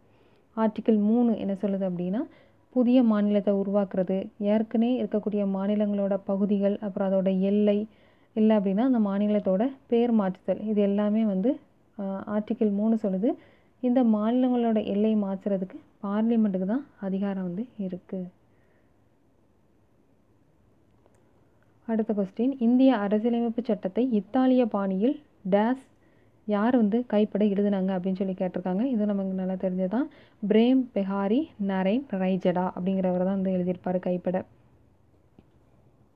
ஆர்டிக்கிள் 0.57 0.99
மூணு 1.09 1.31
என்ன 1.43 1.53
சொல்லுது 1.63 1.85
அப்படின்னா 1.89 2.21
புதிய 2.77 2.99
மாநிலத்தை 3.11 3.53
உருவாக்குறது 3.61 4.17
ஏற்கனவே 4.53 4.93
இருக்கக்கூடிய 5.01 5.43
மாநிலங்களோட 5.55 6.15
பகுதிகள் 6.29 6.75
அப்புறம் 6.85 7.07
அதோட 7.09 7.29
எல்லை 7.49 7.77
இல்லை 8.35 8.53
அப்படின்னா 8.57 8.83
அந்த 8.89 8.99
மாநிலத்தோட 9.09 9.63
பேர் 9.91 10.13
மாற்றுதல். 10.19 10.59
இது 10.71 10.79
எல்லாமே 10.89 11.21
வந்து 11.33 11.51
ஆர்டிக்கிள் 12.35 12.71
மூணு 12.79 12.95
சொல்லுது. 13.03 13.29
இந்த 13.83 13.99
மாநிலங்களோட 14.15 14.79
எல்லை 14.93 15.13
மாற்றுறதுக்கு 15.23 15.77
பார்லிமெண்ட்டுக்கு 16.05 16.67
தான் 16.73 16.85
அதிகாரம் 17.07 17.47
வந்து 17.49 17.63
இருக்குது 17.85 18.27
அடுத்த 21.87 22.11
கொஸ்டின் 22.17 22.53
இந்திய 22.65 22.91
அரசியலமைப்பு 23.03 23.61
சட்டத்தை 23.67 24.03
இத்தாலிய 24.19 24.63
பாணியில் 24.73 25.15
டேஸ் 25.53 25.83
யார் 26.53 26.75
வந்து 26.81 26.97
கைப்பட 27.13 27.43
எழுதுனாங்க 27.45 27.91
அப்படின்னு 27.95 28.19
சொல்லி 28.21 28.35
கேட்டிருக்காங்க. 28.41 28.83
இது 28.93 29.05
நமக்கு 29.11 29.39
நல்லா 29.39 29.55
தெரிஞ்சதான் 29.63 30.07
பிரேம் 30.49 30.83
பெஹாரி 30.95 31.41
நரேன் 31.71 32.05
ரைஜடா 32.23 32.65
அப்படிங்கிறவர் 32.77 33.27
தான் 33.29 33.37
வந்து 33.39 33.55
எழுதியிருப்பார் 33.57 33.99
கைப்பட. 34.07 34.37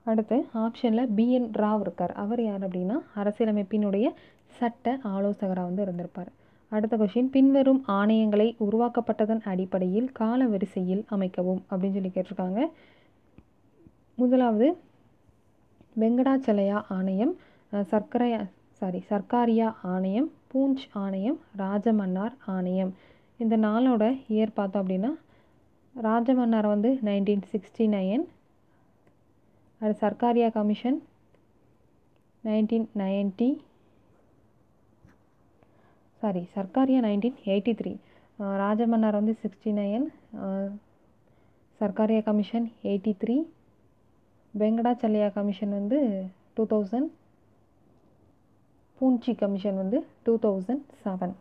அடுத்து 0.06 0.38
ஆப்ஷனில் 0.66 1.10
பிஎன் 1.18 1.50
ராவ் 1.64 1.82
இருக்கார். 1.86 2.14
அவர் 2.24 2.42
யார் 2.44 2.64
அப்படின்னா 2.68 2.96
அரசியலமைப்பினுடைய 3.22 4.08
சட்ட 4.60 4.94
ஆலோசகராக 5.16 5.68
வந்து 5.70 5.84
இருந்திருப்பார். 5.88 6.32
அடுத்த 6.72 6.98
கொஷின் 7.02 7.30
பின்வரும் 7.36 7.82
ஆணையங்களை 7.98 8.48
உருவாக்கப்பட்டதன் 8.68 9.44
அடிப்படையில் 9.52 10.10
கால 10.20 10.48
வரிசையில் 10.54 11.04
அமைக்கவும் 11.16 11.62
அப்படின்னு 11.70 11.98
சொல்லி 11.98 12.12
கேட்டிருக்காங்க. 12.16 12.62
முதலாவது 14.22 14.68
வெங்கடாச்சலையா 16.00 16.80
ஆணையம் 16.98 17.34
சர்க்கரை 17.94 18.32
சாரி 18.82 19.04
சர்க்காரியா 19.10 19.74
ஆணையம் 19.84 20.30
பூஞ்ச் 20.52 20.84
ஆணையம் 20.94 21.40
ராஜமன்னார் 21.56 22.36
ஆணையம். 22.46 22.92
இந்த 23.40 23.58
நாளோட 23.58 24.04
இயர் 24.28 24.56
பார்த்தோம் 24.56 24.82
அப்படின்னா 24.84 25.12
ராஜமன்னார் 25.96 26.68
வந்து 26.68 27.00
நைன்டீன் 27.04 27.46
சிக்ஸ்டி 27.52 27.88
நைன் 27.88 28.24
அது 29.82 29.94
Sarkaria 30.02 30.50
commission 30.50 31.00
nineteen 32.44 32.88
ninety 32.98 33.50
sorry 36.22 36.48
Sarkaria 36.56 37.00
nineteen 37.00 37.38
eighty 37.46 37.74
three 37.74 37.94
Rajamannar 38.58 39.16
வந்து 39.16 39.34
sixty 39.34 39.72
nine 39.72 40.06
Sarkaria 41.82 42.22
commission 42.22 42.68
eighty 42.84 43.14
three 43.24 43.38
Venkatachaliah 44.54 45.30
commission 45.34 45.70
வந்து 45.70 46.00
டூ 46.54 46.64
தௌசண்ட் 46.66 47.10
பூஞ்சி 49.01 49.31
கமிஷன் 49.38 49.79
வந்து 49.81 49.98
டூ 50.25 50.34
தௌசண்ட் 50.43 50.84
செவன். 51.03 51.31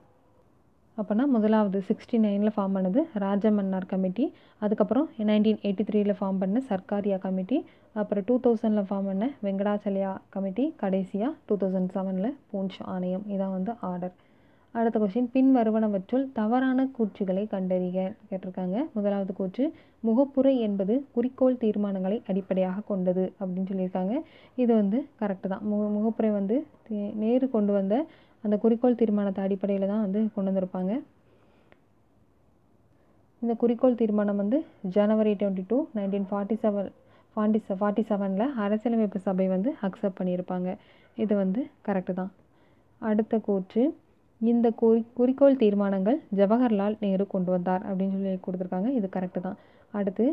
அப்போனா 0.98 1.24
முதலாவது 1.34 1.78
சிக்ஸ்டி 1.88 2.16
நைனில் 2.24 2.52
ஃபார்ம் 2.54 2.74
பண்ணது 2.76 3.00
ராஜமன்னார் 3.24 3.86
கமிட்டி 3.90 4.24
அதுக்கப்புறம் 4.64 5.06
நைன்டீன் 5.28 5.60
எயிட்டி 5.66 5.84
த்ரீயில் 5.88 6.16
ஃபார்ம் 6.18 6.40
பண்ண 6.42 6.62
சர்க்காரியா 6.70 7.18
கமிட்டி 7.24 7.58
அப்புறம் 8.00 8.26
டூ 8.28 8.36
தௌசண்டில் 8.44 8.88
ஃபார்ம் 8.88 9.08
பண்ண 9.10 9.28
வெங்கடாச்சலையா 9.46 10.12
கமிட்டி 10.34 10.64
கடைசியாக 10.82 11.32
டூ 11.48 11.56
தௌசண்ட் 11.62 11.92
செவனில் 11.96 12.36
பூஞ்ச் 12.52 12.78
ஆணையம். 12.94 13.24
இதான் 13.34 13.54
வந்து 13.56 13.74
ஆர்டர் 13.90 14.14
அடுத்த 14.78 14.96
கொஸ்டின் 15.02 15.30
பின் 15.34 15.48
வருவனவற்றுள் 15.56 16.24
தவறான 16.38 16.80
கூற்றுகளை 16.96 17.44
கண்டறிக. 17.54 17.98
கேட்டிருக்காங்க. 18.28 18.76
முதலாவது 18.96 19.32
கூற்று 19.38 19.64
முகப்புரை 20.08 20.52
என்பது 20.66 20.94
குறிக்கோள் 21.14 21.60
தீர்மானங்களை 21.62 22.18
அடிப்படையாக 22.30 22.84
கொண்டது 22.90 23.24
அப்படின்னு 23.38 23.70
சொல்லியிருக்காங்க. 23.70 24.14
இது 24.62 24.72
வந்து 24.80 24.98
கரெக்டு 25.20 25.48
தான். 25.52 25.64
மு 25.70 25.76
முகப்புரை 25.96 26.30
வந்து 26.38 26.58
நேரு 27.22 27.48
கொண்டு 27.56 27.72
வந்த 27.78 27.96
அந்த 28.44 28.56
குறிக்கோள் 28.64 29.00
தீர்மானத்தை 29.00 29.40
அடிப்படையில் 29.46 29.90
தான் 29.92 30.04
வந்து 30.04 30.20
கொண்டு 30.34 30.50
வந்திருப்பாங்க. 30.50 30.92
இந்த 33.42 33.52
குறிக்கோள் 33.62 33.98
தீர்மானம் 34.00 34.40
வந்து 34.42 34.58
January 34.96 35.32
twenty 35.40 35.64
two 35.70 35.78
nineteen 35.96 36.28
forty 36.30 36.56
seven 36.62 36.90
forty 37.34 37.60
forty 37.80 38.02
செவனில் 38.10 38.54
அரசியலமைப்பு 38.64 39.18
சபை 39.26 39.46
வந்து 39.54 39.72
அக்செப்ட் 39.86 40.18
பண்ணியிருப்பாங்க. 40.20 40.70
இது 41.24 41.34
வந்து 41.42 41.60
கரெக்டு 41.88 42.14
தான். 42.20 42.30
அடுத்த 43.10 43.34
கூற்று 43.48 43.82
இந்த 44.50 44.66
குறி 44.80 45.00
குறிக்கோள் 45.18 45.58
தீர்மானங்கள் 45.62 46.18
ஜவஹர்லால் 46.38 47.00
நேரு 47.00 47.24
கொண்டு 47.32 47.50
வந்தார் 47.54 47.82
அப்படின்னு 47.88 48.14
சொல்லி 48.18 48.38
கொடுத்துருக்காங்க. 48.46 48.90
இது 48.98 49.08
கரெக்டு 49.16 49.40
தான். 49.46 49.58
அடுத்து 49.98 50.26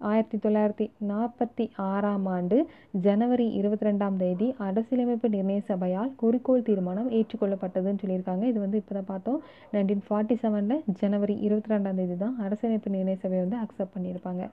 ஆயிரத்தி 0.00 0.38
தொள்ளாயிரத்தி 0.44 0.84
நாற்பத்தி 1.08 1.64
ஆறாம் 1.88 2.26
ஆண்டு 2.34 2.58
ஜனவரி 3.06 3.46
இருபத்தி 3.58 3.86
ரெண்டாம் 3.88 4.16
தேதி 4.22 4.46
அரசியலமைப்பு 4.66 5.28
நிர்ணய 5.34 5.60
சபையால் 5.70 6.10
குறிக்கோள் 6.22 6.64
தீர்மானம் 6.68 7.10
ஏற்றுக்கொள்ளப்பட்டதுன்னு 7.18 8.02
சொல்லியிருக்காங்க. 8.02 8.44
இது 8.52 8.58
வந்து 8.64 8.80
இப்போ 8.82 8.94
தான் 8.98 9.10
பார்த்தோம். 9.12 9.40
நைன்டீன் 9.74 10.04
ஃபார்ட்டி 10.06 10.36
செவனில் 10.44 10.82
ஜனவரி 11.02 11.36
இருபத்தி 11.48 11.74
ரெண்டாம் 11.74 12.00
தேதி 12.00 12.16
தான் 12.24 12.36
அரசியலமைப்பு 12.46 12.94
நிர்ணய 12.96 13.18
சபையை 13.24 13.42
வந்து 13.46 13.60
அக்செப்ட் 13.64 13.94
பண்ணியிருப்பாங்க. 13.96 14.44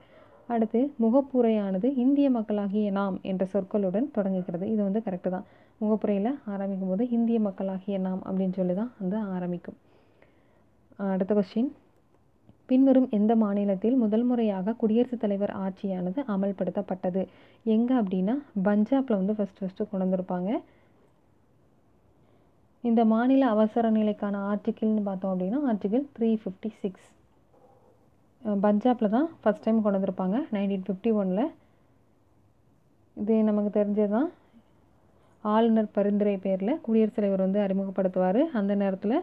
அடுத்து 0.54 0.80
முகப்புரையானது 1.04 1.88
இந்திய 2.04 2.26
மக்களாகிய 2.36 2.90
நாம் 2.98 3.16
என்ற 3.30 3.42
சொற்களுடன் 3.52 4.06
தொடங்குகிறது. 4.16 4.64
இது 4.74 4.80
வந்து 4.86 5.00
கரெக்டு 5.06 5.30
தான். 5.34 5.46
முகப்புரையில் 5.80 6.30
ஆரம்பிக்கும் 6.52 6.92
போது 6.92 7.04
இந்திய 7.16 7.40
மக்களாகிய 7.48 7.98
நாம் 8.06 8.22
அப்படின்னு 8.28 8.56
சொல்லி 8.60 8.74
தான் 8.80 8.92
வந்து 9.00 9.18
ஆரம்பிக்கும். 9.36 9.76
அடுத்த 11.14 11.34
கொஸ்டின் 11.38 11.70
பின்வரும் 12.70 13.08
எந்த 13.18 13.32
மாநிலத்தில் 13.42 14.00
முதல் 14.04 14.24
முறையாக 14.30 14.74
குடியரசுத் 14.80 15.22
தலைவர் 15.22 15.52
ஆட்சியானது 15.64 16.20
அமல்படுத்தப்பட்டது? 16.34 17.22
எங்கே 17.74 17.94
அப்படின்னா 18.00 18.34
பஞ்சாபில் 18.66 19.18
வந்து 19.20 19.36
ஃபஸ்ட் 19.38 19.60
ஃபஸ்ட்டு 19.60 19.88
கொண்டு 19.90 20.04
வந்திருப்பாங்க. 20.06 20.50
இந்த 22.84 23.02
மாநில 23.12 23.46
அவசர 23.54 23.90
நிலைக்கான 23.98 24.42
ஆர்டிக்கிள்னு 24.50 25.04
பார்த்தோம் 25.08 25.32
அப்படின்னா 25.34 25.60
ஆர்டிக்கிள் 25.70 26.04
த்ரீ 26.16 26.30
ஃபிஃப்டி 26.42 26.70
சிக்ஸ் 26.82 27.08
பஞ்சாப்பில் 28.42 29.14
தான் 29.14 29.28
ஃபஸ்ட் 29.40 29.64
டைம் 29.64 29.80
கொண்டு 29.84 29.98
வந்திருப்பாங்க 29.98 30.36
நைன்டீன் 30.54 30.84
ஃபிஃப்டி 30.86 31.10
ஒனில் 31.20 31.44
இது 33.16 33.36
நமக்கு 33.48 33.70
தெரிஞ்சது 33.78 34.12
தான் 34.16 34.28
ஆளுநர் 35.44 35.88
பரிந்துரை 35.96 36.34
பேரில் 36.44 36.72
குடியரசுத் 36.84 37.18
தலைவர் 37.18 37.44
வந்து 37.44 37.60
அறிமுகப்படுத்துவார். 37.64 38.40
அந்த 38.58 38.72
நேரத்தில் 38.82 39.16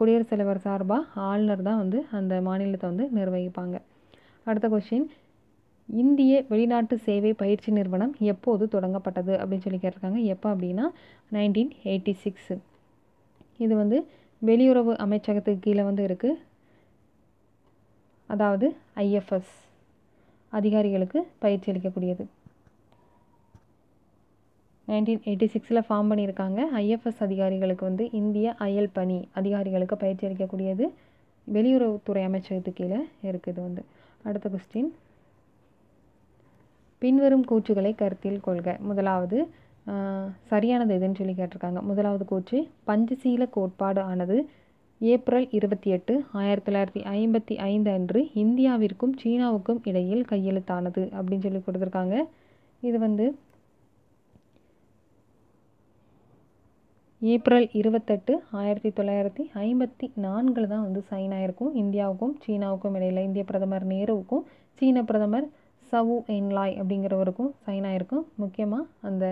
குடியரசுத் 0.00 0.32
தலைவர் 0.32 0.64
சார்பாக 0.66 1.20
ஆளுநர் 1.30 1.66
தான் 1.68 1.80
வந்து 1.82 1.98
அந்த 2.18 2.34
மாநிலத்தை 2.48 2.86
வந்து 2.92 3.06
நிர்வகிப்பாங்க. 3.18 3.76
அடுத்த 4.46 4.68
கொஷின் 4.74 5.06
இந்திய 5.88 6.32
வெளிநாட்டு 6.52 6.96
சேவை 7.06 7.32
பயிற்சி 7.42 7.70
நிறுவனம் 7.78 8.14
எப்போது 8.32 8.64
தொடங்கப்பட்டது 8.74 9.32
அப்படின்னு 9.40 9.64
சொல்லி 9.66 9.80
கேட்டிருக்காங்க. 9.82 10.20
எப்போ 10.34 10.48
அப்படின்னா 10.54 10.86
நைன்டீன் 11.36 11.72
எயிட்டி 11.90 12.14
சிக்ஸு 12.24 12.56
இது 13.64 13.74
வந்து 13.82 13.98
வெளியுறவு 14.42 14.92
அமைச்சகத்துக்கு 15.04 15.64
கீழே 15.66 15.82
வந்து 15.90 16.02
இருக்குது 16.08 16.40
அதாவது 18.32 18.66
ஐஎஃப்எஸ் 19.04 19.52
அதிகாரிகளுக்கு 20.58 21.18
பயிற்சி 21.44 21.68
அளிக்கக்கூடியது. 21.72 22.24
நைன்டீன் 24.88 25.22
எயிட்டி 25.28 25.46
சிக்ஸில் 25.54 25.86
ஃபார்ம் 25.86 26.10
பண்ணியிருக்காங்க. 26.10 26.60
ஐஎஃப்எஸ் 26.82 27.20
அதிகாரிகளுக்கு 27.26 27.84
வந்து 27.90 28.04
இந்திய 28.20 28.46
அயல் 28.66 28.94
பணி 28.98 29.18
அதிகாரிகளுக்கு 29.40 29.96
பயிற்சி 30.02 30.26
அளிக்கக்கூடியது. 30.28 30.86
வெளியுறவுத்துறை 31.46 32.22
அமைச்சகத்து 32.28 32.72
கீழே 32.78 33.00
இருக்குது 33.30 33.60
வந்து. 33.66 33.82
அடுத்த 34.28 34.48
கொஸ்டின் 34.54 34.90
பின்வரும் 37.02 37.46
கூற்றுகளை 37.50 37.92
கருத்தில் 38.02 38.44
கொள்க. 38.48 38.76
முதலாவது 38.90 39.38
சரியானது 40.50 40.92
எதுன்னு 40.98 41.18
சொல்லி 41.20 41.34
கேட்டிருக்காங்க. 41.38 41.80
முதலாவது 41.88 42.24
கூற்று 42.30 42.58
பஞ்சசீல 42.88 43.46
கோட்பாடு 43.56 44.00
ஆனது 44.10 44.36
ஏப்ரல் 45.00 45.46
இருபத்தி 45.56 45.88
எட்டு 45.90 46.14
ஆயிரத்தி 46.40 46.66
தொள்ளாயிரத்தி 46.66 47.00
ஐம்பத்தி 47.18 47.54
ஐந்து 47.70 47.90
அன்று 47.96 48.20
இந்தியாவிற்கும் 48.42 49.14
சீனாவுக்கும் 49.22 49.80
இடையில் 49.90 50.22
கையெழுத்தானது 50.30 51.02
அப்படின்னு 51.16 51.44
சொல்லி 51.46 51.60
கொடுத்துருக்காங்க. 51.64 52.16
இது 52.82 52.98
வந்து 53.06 53.26
ஏப்ரல் 57.22 57.66
இருபத்தெட்டு 57.80 58.32
ஆயிரத்தி 58.60 58.90
தொள்ளாயிரத்தி 58.96 59.44
ஐம்பத்தி 59.66 60.06
நான்கில் 60.26 60.70
தான் 60.72 60.86
வந்து 60.86 61.02
சைன் 61.10 61.34
ஆயிருக்கும். 61.38 61.74
இந்தியாவுக்கும் 61.82 62.34
சீனாவுக்கும் 62.44 62.96
இடையில் 62.98 63.26
இந்திய 63.26 63.44
பிரதமர் 63.50 63.86
நேருவுக்கும் 63.92 64.44
சீன 64.78 65.04
பிரதமர் 65.10 65.46
சவு 65.92 66.16
என்லாய் 66.38 66.74
அப்படிங்கிறவருக்கும் 66.80 67.52
சைன் 67.66 67.86
ஆயிருக்கும். 67.90 68.24
முக்கியமாக 68.42 68.90
அந்த 69.08 69.24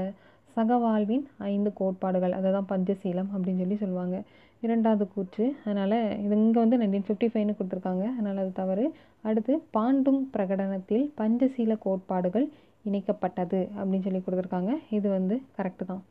சகவாழ்வின் 0.57 1.26
ஐந்து 1.52 1.71
கோட்பாடுகள் 1.81 2.37
அதை 2.38 2.49
தான் 2.57 2.71
பஞ்சசீலம் 2.73 3.31
அப்படின்னு 3.35 3.62
சொல்லி 3.64 3.78
சொல்லுவாங்க. 3.83 4.16
இரண்டாவது 4.64 5.04
கூற்று. 5.14 5.45
அதனால் 5.64 5.97
இது 6.25 6.35
இங்கே 6.42 6.59
வந்து 6.64 6.78
நைன்டீன் 6.81 7.07
ஃபிஃப்டி 7.07 7.28
ஃபைவ்னு 7.31 7.57
கொடுத்துருக்காங்க. 7.59 8.04
அதனால் 8.16 8.42
அது 8.42 8.52
தவறு. 8.61 8.85
அடுத்து 9.28 9.54
பாண்டும் 9.76 10.21
பிரகடனத்தில் 10.35 11.07
பஞ்சசீல 11.21 11.76
கோட்பாடுகள் 11.87 12.47
இணைக்கப்பட்டது 12.88 13.61
அப்படின்னு 13.78 14.07
சொல்லி 14.07 14.21
கொடுத்துருக்காங்க. 14.26 14.73
இது 14.99 15.09
வந்து 15.16 15.37
கரெக்டு 15.59 15.87
தான். 15.90 16.02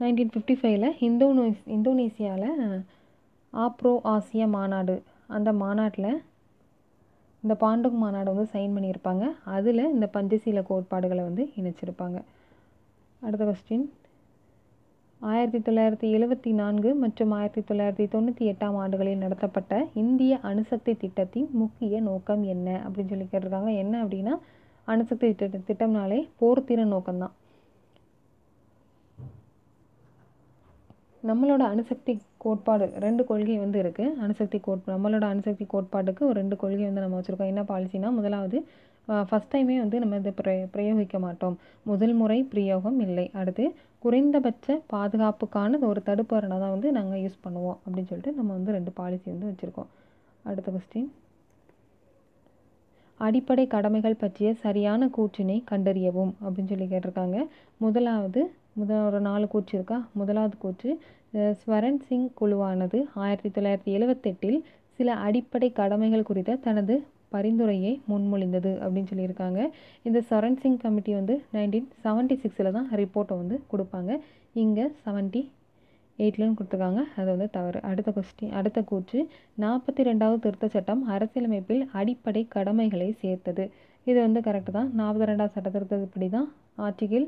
நைன்டீன் 0.00 0.32
ஃபிஃப்டி 0.32 0.54
ஃபைவ்ல 0.60 0.86
இந்தோனேஸ் 1.08 1.60
இந்தோனேசியாவில் 1.76 2.80
ஆப்ரோ 3.52 3.92
ஆசிய 4.14 4.46
மாநாடு 4.54 4.96
அந்த 5.36 5.50
மாநாட்டில் 5.60 6.10
இந்த 7.44 7.54
பாண்டுங் 7.62 8.00
மாநாடு 8.02 8.28
வந்து 8.32 8.52
சைன் 8.54 8.74
பண்ணியிருப்பாங்க. 8.76 9.24
அதில் 9.56 9.90
இந்த 9.94 10.06
பஞ்சசீல 10.16 10.62
கோட்பாடுகளை 10.70 11.22
வந்து 11.28 11.42
இணைச்சிருப்பாங்க. 11.60 12.18
அடுத்த 13.22 13.42
கொஸ்டின் 13.48 13.86
ஆயிரத்தி 15.20 15.58
தொள்ளாயிரத்தி 15.66 16.08
எழுவத்தி 16.16 16.50
நான்கு 16.58 16.90
மற்றும் 17.02 17.30
ஆயிரத்தி 17.36 17.62
தொள்ளாயிரத்தி 17.68 18.06
தொண்ணூற்றி 18.14 18.44
எட்டாம் 18.50 18.76
ஆண்டுகளில் 18.82 19.22
நடத்தப்பட்ட 19.22 19.72
இந்திய 20.02 20.38
அணுசக்தி 20.50 20.92
திட்டத்தின் 21.02 21.48
முக்கிய 21.60 22.00
நோக்கம் 22.00 22.42
என்ன 22.54 22.68
அப்படின்னு 22.84 23.12
சொல்லி 23.12 23.26
கேட்டிருக்காங்க. 23.30 23.72
என்ன 23.82 23.94
அப்படின்னா 24.04 24.34
அணுசக்தி 24.84 25.28
திட்ட 25.34 25.60
திட்டம்னாலே 25.68 26.20
போர்த்திறன் 26.40 26.92
நோக்கம்தான். 26.94 27.34
நம்மளோட 31.28 31.62
அணுசக்தி 31.72 32.14
கோட்பாடு 32.44 32.86
ரெண்டு 33.04 33.22
கொள்கை 33.30 33.58
வந்து 33.58 33.78
இருக்குது 33.84 34.16
அணுசக்தி 34.24 34.58
கோட் 34.66 34.90
நம்மளோட 34.94 35.24
அணுசக்தி 35.32 35.66
கோட்பாட்டுக்கு 35.72 36.22
ஒரு 36.28 36.36
ரெண்டு 36.40 36.56
கொள்கை 36.56 36.84
வந்து 36.88 37.04
நம்ம 37.04 37.20
வச்சுருக்கோம். 37.20 37.52
என்ன 37.54 37.64
பாலிசினா 37.70 38.10
முதலாவது 38.18 38.58
ஃபஸ்ட் 39.28 39.52
டைமே 39.52 39.74
வந்து 39.82 39.96
நம்ம 40.02 40.16
இதை 40.20 40.30
பிரய 40.38 40.62
பிரயோகிக்க 40.76 41.16
மாட்டோம். 41.24 41.56
முதல் 41.90 42.14
முறை 42.20 42.38
பிரயோகம் 42.52 42.98
இல்லை. 43.04 43.26
அடுத்து 43.40 43.64
குறைந்தபட்ச 44.06 44.80
பாதுகாப்புக்கான 44.92 45.78
ஒரு 45.90 46.00
தடுப்பரணை 46.08 46.56
தான் 46.62 46.74
வந்து 46.74 46.90
நாங்கள் 46.96 47.22
யூஸ் 47.26 47.44
பண்ணுவோம் 47.44 47.78
அப்படின்னு 47.82 48.10
சொல்லிட்டு 48.10 48.38
நம்ம 48.40 48.50
வந்து 48.58 48.74
ரெண்டு 48.76 48.90
பாலிசி 48.98 49.26
வந்து 49.32 49.48
வச்சுருக்கோம். 49.50 49.88
அடுத்த 50.44 50.68
கொஸ்டின் 50.74 51.08
அடிப்படை 53.20 53.64
கடமைகள் 53.74 54.20
பற்றிய 54.22 54.48
சரியான 54.62 55.08
கூற்றினை 55.16 55.56
கண்டறியவும் 55.70 56.32
அப்படின்னு 56.42 56.70
சொல்லி 56.72 56.88
கேட்டிருக்காங்க. 56.90 57.38
முதலாவது 57.84 58.40
முதல் 58.80 59.04
ஒரு 59.08 59.20
நாலு 59.26 59.46
கூற்று 59.52 59.74
இருக்கா? 59.78 59.98
முதலாவது 60.20 60.56
கூற்று 60.64 60.90
ஸ்வரன் 61.60 62.00
சிங் 62.06 62.28
குழுவானது 62.40 62.98
ஆயிரத்தி 63.24 63.50
தொள்ளாயிரத்தி 63.54 63.92
எழுவத்தெட்டில் 63.96 64.58
சில 64.98 65.14
அடிப்படை 65.26 65.68
கடமைகள் 65.78 66.28
குறித்த 66.30 66.60
தனது 66.66 66.94
பரிந்துரையை 67.34 67.92
முன்மொழிந்தது 68.10 68.72
அப்படின்னு 68.82 69.10
சொல்லியிருக்காங்க. 69.12 69.60
இந்த 70.08 70.18
சரண் 70.30 70.58
சிங் 70.62 70.80
கமிட்டி 70.84 71.12
வந்து 71.18 71.34
நைன்டீன் 71.56 71.88
செவன்ட்டி 72.04 72.36
சிக்ஸில் 72.42 72.74
தான் 72.76 72.88
ரிப்போர்ட்டை 73.00 73.36
வந்து 73.42 73.58
கொடுப்பாங்க. 73.72 74.12
இங்கே 74.64 74.86
செவன்ட்டி 75.04 75.42
எயிட்லன்னு 76.18 76.56
கொடுத்துருக்காங்க. 76.58 77.00
அது 77.18 77.28
வந்து 77.34 77.48
தவறு. 77.56 77.78
அடுத்த 77.90 78.10
கொஸ்டின் 78.16 78.54
அடுத்த 78.58 78.82
கூற்று. 78.90 79.18
நாற்பத்தி 79.64 80.06
ரெண்டாவது 80.10 80.38
திருத்த 80.46 80.68
சட்டம் 80.74 81.02
அரசியலமைப்பில் 81.14 81.82
அடிப்படை 82.00 82.42
கடமைகளை 82.56 83.08
சேர்த்தது. 83.22 83.66
இது 84.10 84.18
வந்து 84.26 84.40
கரெக்டு 84.46 84.72
தான். 84.78 84.88
நாற்பத்தி 85.00 85.30
ரெண்டாவது 85.32 85.54
சட்ட 85.56 85.70
திருத்தப்படி 85.76 86.28
தான் 86.36 86.48
ஆர்டிகிள் 86.86 87.26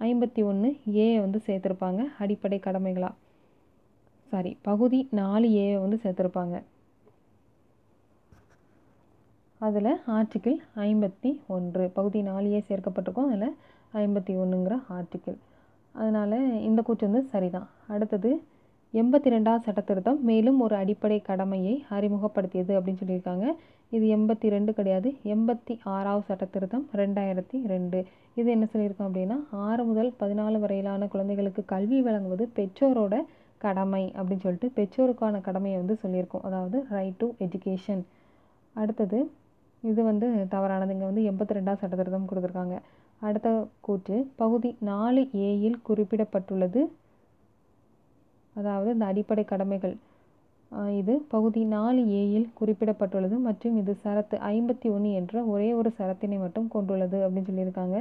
ஐம்பத்தி 0.00 0.42
ஒன்று 0.50 0.68
ஏ 1.04 1.06
வந்து 1.24 1.38
சேர்த்துருப்பாங்க. 1.46 2.00
அடிப்படை 2.22 2.58
கடமைகளாக 2.66 3.14
சாரி 4.32 4.50
பகுதி 4.68 4.98
நாலு 5.18 5.46
ஏ 5.60 5.66
வந்து 5.84 5.96
சேர்த்துருப்பாங்க. 6.02 6.56
அதில் 9.66 9.90
ஆர்டிக்கிள் 10.16 10.58
ஐம்பத்தி 10.86 11.30
ஒன்று. 11.54 11.84
பகுதி 11.96 12.22
நாலையே 12.22 12.60
சேர்க்கப்பட்டிருக்கும். 12.68 13.28
அதில் 13.28 13.56
ஐம்பத்தி 14.02 14.32
ஒன்றுங்கிற 14.42 14.74
ஆர்டிக்கிள் 14.96 15.38
அதனால் 15.94 16.36
இந்த 16.68 16.80
கூற்று 16.82 17.04
வந்து 17.08 17.22
சரிதான். 17.32 17.68
அடுத்தது 17.94 18.30
எண்பத்தி 18.94 19.28
ரெண்டாவது 19.34 19.64
சட்ட 19.64 19.80
திருத்தம் 19.88 20.20
மேலும் 20.28 20.60
ஒரு 20.64 20.74
அடிப்படை 20.76 21.18
கடமையை 21.20 21.74
அறிமுகப்படுத்தியது 21.96 22.72
அப்படின்னு 22.76 23.00
சொல்லியிருக்காங்க. 23.02 23.46
இது 23.96 24.04
எண்பத்தி 24.16 24.48
ரெண்டு 24.54 24.72
கிடையாது. 24.78 25.08
எண்பத்தி 25.34 25.74
ஆறாவது 25.94 26.26
சட்ட 26.28 26.44
திருத்தம் 26.54 26.86
ரெண்டாயிரத்தி 27.00 27.58
ரெண்டு 27.72 27.98
இது 28.34 28.48
என்ன 28.50 28.68
சொல்லியிருக்கோம் 28.72 29.08
அப்படின்னா 29.08 29.38
ஆறு 29.66 29.84
முதல் 29.84 30.10
பதினாலு 30.20 30.58
வரையிலான 30.64 31.08
குழந்தைகளுக்கு 31.14 31.64
கல்வி 31.74 32.00
வழங்குவது 32.08 32.46
பெற்றோரோட 32.58 33.16
கடமை 33.64 34.04
அப்படின்னு 34.16 34.44
சொல்லிட்டு 34.46 34.70
பெற்றோருக்கான 34.78 35.40
கடமையை 35.48 35.78
வந்து 35.80 35.96
சொல்லியிருக்கோம். 36.04 36.46
அதாவது 36.50 36.80
ரைட் 36.96 37.18
டு 37.22 37.28
எஜுகேஷன் 37.46 38.02
அடுத்தது 38.76 39.18
இது 39.90 40.00
வந்து 40.10 40.28
தவறானது. 40.54 40.92
இங்கே 40.94 41.08
வந்து 41.10 41.24
எண்பத்தி 41.30 41.56
ரெண்டாவது 41.58 41.82
சட்டத்திருத்தம் 41.82 42.28
கொடுத்துருக்காங்க. 42.30 42.76
அடுத்த 43.28 43.48
கூற்று 43.86 44.16
பகுதி 44.42 44.70
நாலு 44.90 45.22
ஏயில் 45.48 45.78
குறிப்பிடப்பட்டுள்ளது. 45.88 46.82
அதாவது 48.56 48.90
இந்த 48.96 49.06
அடிப்படை 49.12 49.44
கடமைகள். 49.44 49.96
இது 51.00 51.14
பகுதி 51.34 51.60
நாலு 51.74 52.00
ஏயில் 52.20 52.48
குறிப்பிடப்பட்டுள்ளது 52.60 53.36
மற்றும் 53.46 53.76
இது 53.80 53.92
சரத்து 54.04 54.36
ஐம்பத்தி 54.52 54.88
ஒன்று 54.94 55.10
என்ற 55.20 55.44
ஒரே 55.52 55.68
ஒரு 55.80 55.90
சரத்தினை 55.98 56.38
மட்டும் 56.44 56.68
கொண்டுள்ளது 56.74 57.18
அப்படின்னு 57.24 57.50
சொல்லியிருக்காங்க. 57.50 57.98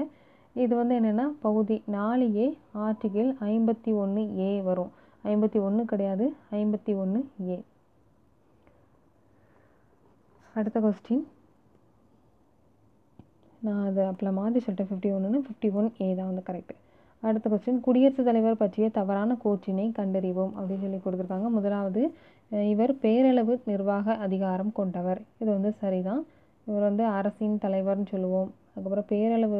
இது 0.56 0.74
வந்து 0.82 0.94
என்னென்னா 1.00 1.26
பகுதி 1.46 1.78
நாலு 1.98 2.26
ஏ 2.36 2.48
ஆர்டிகிள் 2.86 3.30
ஐம்பத்தி 3.52 3.92
ஒன்று 4.04 4.24
ஏ 4.48 4.52
வரும். 4.70 4.92
ஐம்பத்தி 5.32 5.60
ஒன்று 5.68 5.86
கிடையாது 5.92 6.26
ஐம்பத்தி 6.60 6.94
ஒன்று 7.04 7.20
ஏ 7.54 7.58
அடுத்த 10.56 10.78
கொஸ்டின் 10.80 11.26
நான் 13.66 13.86
அதை 13.90 14.04
அப்பல 14.12 14.32
மாற்றி 14.40 14.60
சொல்லிட்டேன். 14.66 14.90
ஃபிஃப்டி 14.90 15.10
ஒன்றுன்னு 15.16 15.40
ஃபிஃப்டி 15.46 15.70
ஒன் 15.80 15.90
ஏ 16.02 16.16
தான் 16.16 16.30
வந்து 16.32 16.44
கரெக்டு 16.50 16.76
அடுத்த 17.24 17.50
கொஸ்டின் 17.50 17.80
குடியரசுத் 17.86 18.28
தலைவர் 18.30 18.62
பற்றிய 18.62 18.88
தவறான 18.98 19.38
கோச்சினை 19.44 19.86
கண்டறிவோம் 20.00 20.52
அப்படின்னு 20.58 20.84
சொல்லி 20.86 21.00
கொடுத்துருக்காங்க. 21.06 21.48
முதலாவது 21.58 22.02
இவர் 22.72 22.94
பேரளவு 23.04 23.54
நிர்வாக 23.66 24.16
அதிகாரம் 24.26 24.72
கொண்டவர். 24.80 25.22
இது 25.42 25.50
வந்து 25.56 25.72
சரிதான். 25.82 26.22
இவர் 26.68 26.86
வந்து 26.90 27.04
அரசின் 27.18 27.58
தலைவர்னு 27.64 28.08
சொல்லுவோம். 28.14 28.50
அதுக்கப்புறம் 28.72 29.10
பேரளவு 29.12 29.60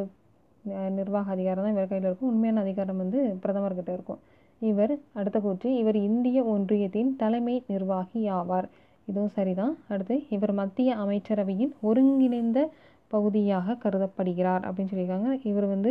நிர்வாக 0.98 1.30
அதிகாரம் 1.30 1.64
தான் 1.64 1.74
இவர் 1.76 1.90
கையில் 1.90 2.08
இருக்கும். 2.08 2.30
உண்மையான 2.32 2.60
அதிகாரம் 2.60 2.96
வந்து 2.96 3.18
பிரதமர்கிட்ட 3.42 3.90
இருக்கும். 3.96 4.20
இவர் 4.58 4.92
அடுத்த 5.12 5.38
கூற்று 5.40 5.68
இவர் 5.76 5.98
இந்திய 6.08 6.38
ஒன்றியத்தின் 6.54 7.10
தலைமை 7.16 7.56
நிர்வாகி 7.66 8.22
ஆவார். 8.38 8.68
இதுவும் 9.08 9.34
சரிதான். 9.38 9.74
அடுத்து 9.88 10.16
இவர் 10.36 10.52
மத்திய 10.52 10.96
அமைச்சரவையின் 11.04 11.72
ஒருங்கிணைந்த 11.88 12.60
பகுதியாக 13.14 13.76
கருதப்படுகிறார் 13.84 14.62
அப்படின்னு 14.66 14.92
சொல்லியிருக்காங்க. 14.92 15.30
இவர் 15.50 15.66
வந்து 15.74 15.90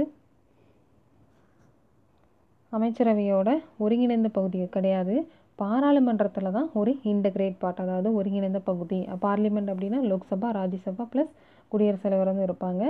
அமைச்சரவையோட 2.78 3.50
ஒருங்கிணைந்த 3.84 4.30
பகுதி 4.38 4.60
கிடையாது. 4.78 5.16
பாராளுமன்றத்தில் 5.62 6.56
தான் 6.58 6.68
ஒரு 6.80 6.92
இன்டகிரேட் 7.12 7.56
பார்ட் 7.62 7.80
அதாவது 7.84 8.10
ஒருங்கிணைந்த 8.20 8.60
பகுதி. 8.72 9.00
பார்லிமெண்ட் 9.26 9.72
அப்படின்னா 9.74 10.00
லோக்சபா 10.10 10.50
ராஜ்யசபா 10.60 11.06
ப்ளஸ் 11.14 11.32
குடியரசுத் 11.72 12.06
தலைவர் 12.06 12.32
வந்து 12.32 12.48
இருப்பாங்க. 12.50 12.84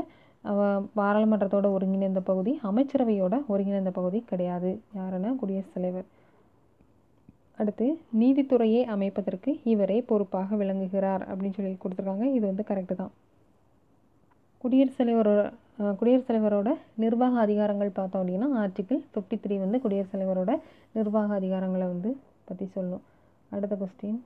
பாராளுமன்றத்தோட 0.99 1.67
ஒருங்கிணைந்த 1.75 2.21
பகுதி 2.31 2.51
அமைச்சரவையோட 2.69 3.35
ஒருங்கிணைந்த 3.53 3.91
பகுதி 3.99 4.19
கிடையாது. 4.31 4.71
யாருன்னா 4.99 5.31
குடியரசுத் 5.41 5.77
தலைவர். 5.77 6.07
அடுத்து 7.61 7.85
நீதித்துறையை 8.21 8.81
அமைப்பதற்கு 8.95 9.51
இவரே 9.73 9.99
பொறுப்பாக 10.09 10.55
விளங்குகிறார் 10.63 11.23
அப்படின்னு 11.29 11.57
சொல்லி 11.59 11.77
கொடுத்துருக்காங்க. 11.83 12.25
இது 12.37 12.45
வந்து 12.51 12.65
கரெக்டு 12.71 12.95
தான். 13.01 13.13
குடியரசுத் 14.63 14.99
தலைவரோட 14.99 15.41
குடியரசுத் 15.99 16.29
தலைவரோட 16.29 16.69
நிர்வாக 17.03 17.35
அதிகாரங்கள் 17.45 17.97
பார்த்தோம் 17.97 18.21
அப்படின்னா 18.21 18.47
ஆர்டிக்கிள் 18.63 19.01
ஃபிஃப்டி 19.11 19.37
த்ரீ 19.43 19.55
வந்து 19.63 19.77
குடியரசுத் 19.83 20.15
தலைவரோட 20.15 20.51
நிர்வாக 20.97 21.33
அதிகாரங்களை 21.39 21.87
வந்து 21.87 22.11
பற்றி 22.47 22.65
சொல்லும். 22.75 23.03
அடுத்த 23.49 23.75
கொஸ்டின் 23.81 24.17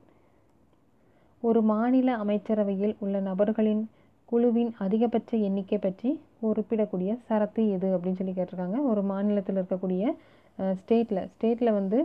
ஒரு 1.43 1.59
மாநில 1.71 2.15
அமைச்சரவையில் 2.23 2.95
உள்ள 3.03 3.19
நபர்களின் 3.29 3.83
குழுவின் 4.31 4.71
அதிகபட்ச 4.85 5.31
எண்ணிக்கை 5.47 5.77
பற்றி 5.77 6.09
குறிப்பிடக்கூடிய 6.41 7.11
சரத்து 7.29 7.61
எது 7.75 7.87
அப்படின்னு 7.95 8.19
சொல்லி 8.19 8.35
கேட்டிருக்காங்க. 8.37 8.77
ஒரு 8.91 9.01
மாநிலத்தில் 9.11 9.59
இருக்கக்கூடிய 9.61 10.03
ஸ்டேட்டில் 10.81 11.21
ஸ்டேட்டில் 11.33 11.77
வந்து 11.79 11.99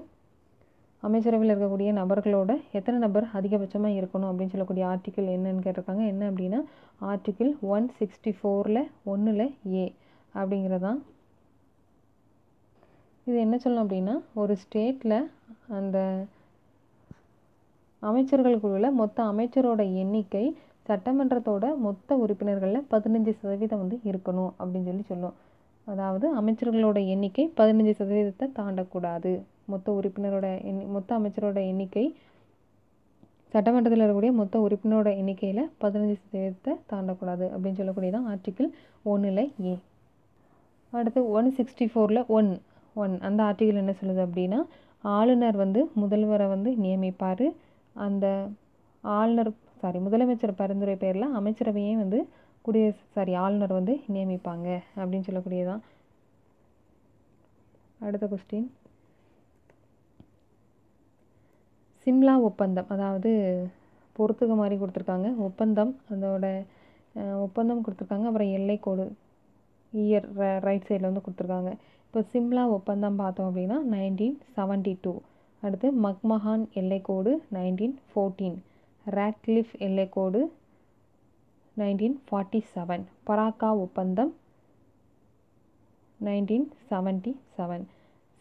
அமைச்சரவையில் 1.07 1.53
இருக்கக்கூடிய 1.55 1.91
நபர்களோட 1.99 2.53
எத்தனை 2.79 2.99
நபர் 3.05 3.27
அதிகபட்சமாக 3.39 3.99
இருக்கணும் 4.01 4.29
அப்படின்னு 4.31 4.55
சொல்லக்கூடிய 4.55 4.85
ஆர்டிக்கிள் 4.93 5.27
என்னன்னு 5.37 5.65
கேட்டிருக்காங்க. 5.67 6.05
என்ன 6.13 6.31
அப்படின்னா 6.31 6.61
ஆர்டிக்கிள் 7.11 7.51
ஒன் 7.75 7.87
சிக்ஸ்டி 7.99 8.33
ஃபோரில் 8.39 8.83
ஒன்றில் 9.13 9.47
ஏ 9.75 9.85
அப்படிங்கிறதான் 10.35 11.01
இது 13.27 13.37
என்ன 13.45 13.57
சொல்லணும் 13.65 13.85
அப்படின்னா 13.85 14.15
ஒரு 14.41 14.55
ஸ்டேட்டில் 14.63 15.19
அந்த 15.79 15.99
அமைச்சர்கள் 18.03 18.61
குழுவில் 18.61 18.97
மொத்த 19.01 19.19
அமைச்சரோட 19.33 19.83
எண்ணிக்கை 20.03 20.45
சட்டமன்றத்தோட 20.89 21.67
மொத்த 21.87 22.17
உறுப்பினர்களில் 22.25 22.87
பதினஞ்சு 22.93 23.33
சதவீதம் 23.41 23.83
வந்து 23.83 23.97
இருக்கணும் 24.11 24.53
அப்படின்னு 24.61 24.89
சொல்லி 24.91 25.05
சொல்லும். 25.11 25.37
அதாவது 25.87 26.27
அமைச்சர்களோட 26.41 26.99
எண்ணிக்கை 27.15 27.45
பதினஞ்சு 27.61 27.95
சதவீதத்தை 28.01 28.47
தாண்டக்கூடாது. 28.61 29.33
மொத்த 29.67 29.93
உறுப்பினரோட 29.93 30.63
எண்ணி 30.63 30.85
மொத்த 30.85 31.19
அமைச்சரோட 31.19 31.59
எண்ணிக்கை 31.67 32.17
சட்டமன்றத்தில் 33.53 34.03
இருக்கக்கூடிய 34.03 34.33
மொத்த 34.33 34.59
உறுப்பினரோட 34.59 35.17
எண்ணிக்கையில் 35.17 35.71
பதினஞ்சு 35.81 36.17
சதவீதத்தை 36.23 36.73
தாண்டக்கூடாது 36.93 37.45
அப்படின்னு 37.55 37.81
சொல்லக்கூடியதான் 37.81 38.29
ஆர்டிக்கிள் 38.33 38.69
ஒன்றில் 39.03 39.53
ஏ 39.65 39.79
அடுத்து 40.93 41.31
ஒன் 41.31 41.55
சிக்ஸ்டி 41.57 41.87
ஃபோரில் 41.95 42.27
ஒன் 42.27 42.51
ஒன் 42.95 43.21
அந்த 43.21 43.43
ஆர்டிக்கிள் 43.43 43.83
என்ன 43.83 43.95
சொல்லுது 44.01 44.23
அப்படின்னா 44.27 44.61
ஆளுநர் 45.01 45.57
வந்து 45.57 45.91
முதல்வரை 46.01 46.49
வந்து 46.49 46.71
நியமிப்பார். 46.77 47.47
அந்த 47.97 48.27
ஆளுநர் 49.03 49.51
சாரி 49.81 49.99
முதலமைச்சர் 49.99 50.57
பரிந்துரை 50.57 50.97
பேரில் 50.97 51.35
அமைச்சரவையே 51.35 51.95
வந்து 51.97 52.29
குடியரசு 52.63 53.05
சாரி 53.13 53.35
ஆளுநர் 53.35 53.73
வந்து 53.73 54.01
நியமிப்பாங்க 54.13 54.69
அப்படின்னு 54.97 55.29
சொல்லக்கூடியதான் 55.29 55.83
அடுத்த 58.01 58.27
கொஸ்டின் 58.27 58.67
சிம்லா 62.07 62.35
ஒப்பந்தம் 62.49 62.91
அதாவது 62.95 63.31
பொறுத்துக 64.17 64.53
மாதிரி 64.59 64.77
கொடுத்துருக்காங்க. 64.81 65.29
ஒப்பந்தம் 65.47 65.93
அதோட 66.15 66.45
ஒப்பந்தம் 67.47 67.83
கொடுத்துருக்காங்க. 67.85 68.27
அப்புறம் 68.29 68.53
எல்லைக்கோடு 68.59 69.05
இயர் 69.93 70.27
ரைட் 70.67 70.87
சைடில் 70.89 71.09
வந்து 71.09 71.25
கொடுத்துருக்காங்க. 71.27 71.71
இப்போ 72.07 72.21
சிம்லா 72.33 72.63
ஒப்பந்தம் 72.77 73.19
பார்த்தோம் 73.23 73.49
அப்படின்னா 73.49 73.79
நைன்டீன் 73.95 74.37
செவன்ட்டி 74.57 74.95
டூ 75.05 75.13
அடுத்து 75.63 75.89
மக்மஹான் 76.05 76.65
எல்லைக்கோடு 76.81 77.33
நைன்டீன் 77.57 77.97
ஃபோர்டீன் 78.11 78.57
ராட்க்ளிஃப் 79.07 79.75
எல்லைக்கோடு 79.87 80.41
நைன்டீன் 81.77 82.17
ஃபார்ட்டி 82.29 82.61
செவன் 82.75 83.05
பராக்கா 83.29 83.71
ஒப்பந்தம் 83.85 84.33
நைன்டீன் 86.21 86.67
செவன்ட்டி 86.91 87.33
செவன் 87.57 87.85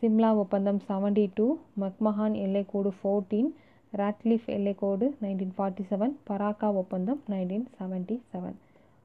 சிம்லா 0.02 0.30
ஒப்பந்தம் 0.36 0.80
செவன்டி 0.88 1.24
டூ 1.34 1.46
மக்மஹான் 1.82 2.34
எல்லைக்கோடு 2.46 2.90
ஃபோர்டீன் 2.98 3.50
ராட்லிஃப் 3.94 4.48
எல்லைக்கோடு 4.56 5.06
நைன்டீன் 5.22 5.54
ஃபார்ட்டி 5.58 5.84
செவன் 5.92 6.14
பராக்கா 6.30 6.68
ஒப்பந்தம் 6.74 7.22
நைன்டீன் 7.30 7.66
செவன்ட்டி 7.78 8.16
செவன் 8.32 8.58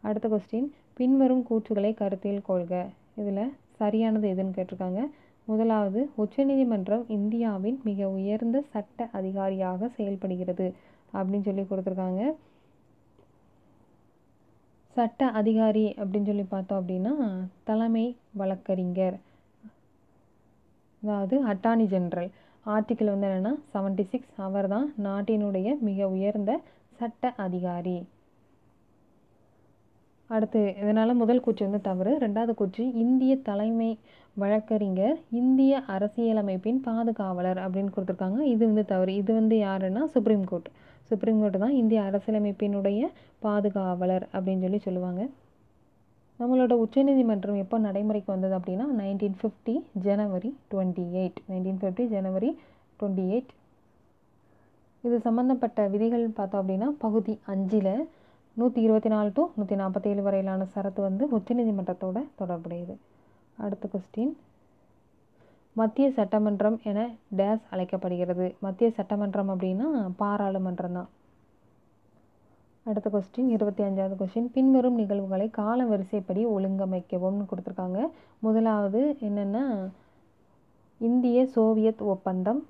அடுத்த 0.03 0.27
கொஸ்டின் 0.29 0.69
பின்வரும் 0.99 1.45
கூற்றுகளை 1.51 1.93
கருத்தில் 1.95 2.43
கொள்க. 2.43 2.73
இதில் 3.21 3.43
சரியானது 3.81 4.27
எதுன்னு 4.33 4.57
கேட்டிருக்காங்க. 4.57 5.01
முதலாவது 5.49 6.01
உச்சநீதிமன்றம் 6.23 7.05
இந்தியாவின் 7.19 7.79
மிக 7.85 8.09
உயர்ந்த 8.09 8.59
சட்ட 8.73 9.09
அதிகாரியாக 9.13 9.89
செயல்படுகிறது 9.97 10.67
அப்படின்னு 11.15 11.47
சொல்லி 11.49 11.65
கொடுத்துருக்காங்க. 11.71 12.23
சட்ட 14.97 15.27
அதிகாரி 15.41 15.87
அப்படின்னு 16.01 16.31
சொல்லி 16.33 16.47
பார்த்தோம் 16.55 16.81
அப்படின்னா 16.81 17.15
தலைமை 17.65 18.07
வழக்கறிஞர். 18.41 19.19
அதாவது 21.03 21.37
அட்டார்னி 21.53 21.87
ஜென்ரல் 21.95 22.31
ஆர்டிக்கிள் 22.67 23.13
வந்து 23.13 23.27
என்னென்னா 23.29 23.53
செவன்டி 23.73 24.05
சிக்ஸ் 24.13 24.33
அவர் 24.47 24.69
தான் 24.75 24.89
நாட்டினுடைய 25.07 25.69
மிக 25.89 26.09
உயர்ந்த 26.15 26.53
சட்ட 27.01 27.33
அதிகாரி. 27.45 27.99
அடுத்து 30.31 30.61
இதனால் 30.83 31.21
முதல் 31.21 31.43
கூச்சி 31.45 31.63
வந்து 31.67 31.81
தவறு. 31.87 32.11
ரெண்டாவது 32.25 32.53
கூச்சி 32.61 32.83
இந்திய 33.05 33.33
தலைமை 33.49 33.89
வழக்கறிஞர் 34.37 35.17
இந்திய 35.41 35.73
அரசியலமைப்பின் 35.95 36.81
பாதுகாவலர் 36.89 37.61
அப்படின்னு 37.65 37.95
கொடுத்துருக்காங்க. 37.95 38.41
இது 38.55 38.63
வந்து 38.71 38.85
தவறு. 38.93 39.15
இது 39.23 39.33
வந்து 39.41 39.57
யாருன்னா 39.67 40.03
சுப்ரீம் 40.15 40.45
கோர்ட் 40.51 40.69
சுப்ரீம் 41.11 41.41
கோர்ட் 41.43 41.59
தான் 41.65 41.77
இந்திய 41.81 42.01
அரசியலமைப்பினுடைய 42.09 43.01
பாதுகாவலர் 43.47 44.27
அப்படின்னு 44.35 44.65
சொல்லி 44.67 44.81
சொல்லுவாங்க. 44.87 45.23
நம்மளோட 46.41 46.75
உச்சநீதிமன்றம் 46.83 47.63
எப்போ 47.63 47.79
நடைமுறைக்கு 47.87 48.31
வந்தது 48.35 48.55
அப்படின்னா 48.59 48.87
nineteen 49.01 49.39
fifty 49.41 49.75
January 50.07 50.51
twenty 50.73 51.05
eight 51.21 51.41
nineteen 51.51 51.81
fifty 51.83 52.05
January 52.15 52.51
twenty 53.01 53.25
eight 53.33 53.51
இது 55.05 55.19
சம்மந்தப்பட்ட 55.27 55.89
விதிகள் 55.95 56.25
பார்த்தோம் 56.39 56.61
அப்படின்னா 56.63 56.89
பகுதி 57.05 57.35
அஞ்சில் 57.53 57.93
நூற்றி 58.57 58.81
இருபத்தி 58.87 59.11
நாலு 59.13 59.31
டு 59.37 59.43
நூற்றி 59.57 59.77
நாற்பத்தேழு 59.81 60.23
வரையிலான 60.27 60.67
சரத்து 60.75 61.01
வந்து 61.07 61.25
உச்சநீதிமன்றத்தோட 61.37 62.19
தொடர்புடையது. 62.41 62.95
அடுத்த 63.59 63.85
கொஸ்டின் 63.93 64.33
மத்திய 65.77 66.07
சட்டமன்றம் 66.19 66.77
என 66.91 67.01
டேஸ் 67.39 67.65
அழைக்கப்படுகிறது. 67.73 68.47
மத்திய 68.67 68.89
சட்டமன்றம் 68.99 69.51
அப்படின்னா 69.53 69.89
பாராளுமன்றம் 70.23 70.97
தான். 70.99 71.09
அடுத்த 72.83 73.11
கொஸ்டின் 73.13 73.49
இருபத்தி 73.49 73.83
அஞ்சாவது 73.85 74.15
கொஸ்டின் 74.19 74.51
பின்வரும் 74.53 74.95
நிகழ்வுகளை 74.95 75.51
கால 75.51 75.85
வரிசைப்படி 75.85 76.47
ஒழுங்கமைக்கவும்னு 76.47 77.45
கொடுத்துருக்காங்க. 77.51 78.07
முதலாவது 78.39 79.17
என்னென்னா 79.21 79.91
இந்திய 80.99 81.47
சோவியத் 81.47 82.03
ஒப்பந்தம். 82.03 82.67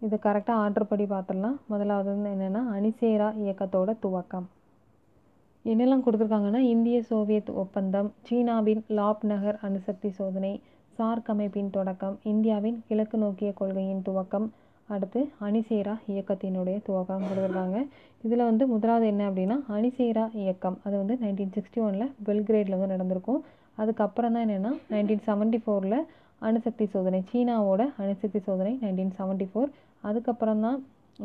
இது 0.00 0.18
கரெக்டாக 0.22 0.50
ஆர்டர் 0.50 0.86
படி 0.86 1.04
பார்த்துடலாம். 1.04 1.56
முதலாவது 1.66 2.16
வந்து 2.16 2.30
என்னென்னா 2.30 2.62
அணிசேரா 2.76 3.28
இயக்கத்தோட 3.44 3.96
துவக்கம். 4.02 4.46
என்னெல்லாம் 5.64 6.04
கொடுத்துருக்காங்கன்னா 6.06 6.58
இந்திய 6.58 7.02
சோவியத் 7.02 7.50
ஒப்பந்தம் 7.50 8.12
சீனாவின் 8.30 8.82
லாப் 8.88 9.24
நகர் 9.24 9.58
அணுசக்தி 9.62 10.10
சோதனை 10.10 10.60
சார்க் 10.90 11.30
அமைப்பின் 11.30 11.70
தொடக்கம் 11.70 12.18
இந்தியாவின் 12.22 12.84
கிழக்கு 12.88 13.18
நோக்கிய 13.18 13.52
கொள்கையின் 13.52 14.02
துவக்கம் 14.08 14.48
அடுத்து 14.94 15.20
அணிசேரா 15.46 15.94
இயக்கத்தினுடைய 16.12 16.76
துவக்கம் 16.86 17.26
கொடுத்துருக்காங்க. 17.28 17.78
இதில் 18.26 18.48
வந்து 18.50 18.64
முதலாவது 18.72 19.06
என்ன 19.12 19.22
அப்படின்னா 19.30 19.56
அணிசேரா 19.76 20.24
இயக்கம். 20.42 20.78
அது 20.86 20.94
வந்து 21.02 21.14
நைன்டீன் 21.22 21.54
சிக்ஸ்டி 21.56 21.80
ஒனில் 21.86 22.12
பெல்கிரேடில் 22.26 22.78
வந்து 22.80 22.94
நடந்திருக்கும். 22.94 23.40
அதுக்கப்புறம் 23.82 24.34
தான் 24.36 24.44
என்னென்னா 24.46 24.72
நைன்டீன் 24.92 25.22
செவன்ட்டி 25.28 25.60
ஃபோரில் 25.64 25.98
அணுசக்தி 26.48 26.84
சோதனை 26.94 27.20
சீனாவோட 27.30 27.82
அணுசக்தி 28.02 28.40
சோதனை 28.48 28.72
நைன்டீன் 28.82 29.14
செவன்ட்டி 29.18 29.46
ஃபோர் 29.50 29.70
அதுக்கப்புறம் 30.08 30.62
தான் 30.66 30.78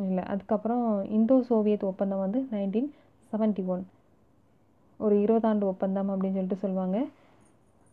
இல்லை 0.06 0.24
அதுக்கப்புறம் 0.34 0.86
இந்தோ 1.18 1.36
சோவியத் 1.50 1.86
ஒப்பந்தம் 1.90 2.24
வந்து 2.24 2.40
நைன்டீன் 2.54 2.90
செவன்ட்டி 3.32 3.64
ஒன் 3.74 3.84
ஒரு 5.00 5.16
இருபதாண்டு 5.24 5.66
ஒப்பந்தம் 5.72 6.10
அப்படின்னு 6.14 6.38
சொல்லிட்டு 6.38 6.64
சொல்லுவாங்க. 6.64 6.98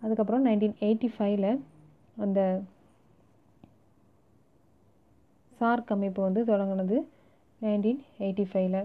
அதுக்கப்புறம் 0.02 0.44
நைன்டீன் 0.46 0.76
எயிட்டி 0.86 1.08
ஃபைவ்ல 1.14 1.48
அந்த 2.16 2.40
சார்க் 5.62 5.90
அமைப்பு 5.94 6.20
வந்து 6.26 6.42
தொடங்கினது 6.48 6.96
நைன்டீன் 7.60 8.00
எயிட்டி 8.24 8.44
ஃபைவ்ல 8.50 8.78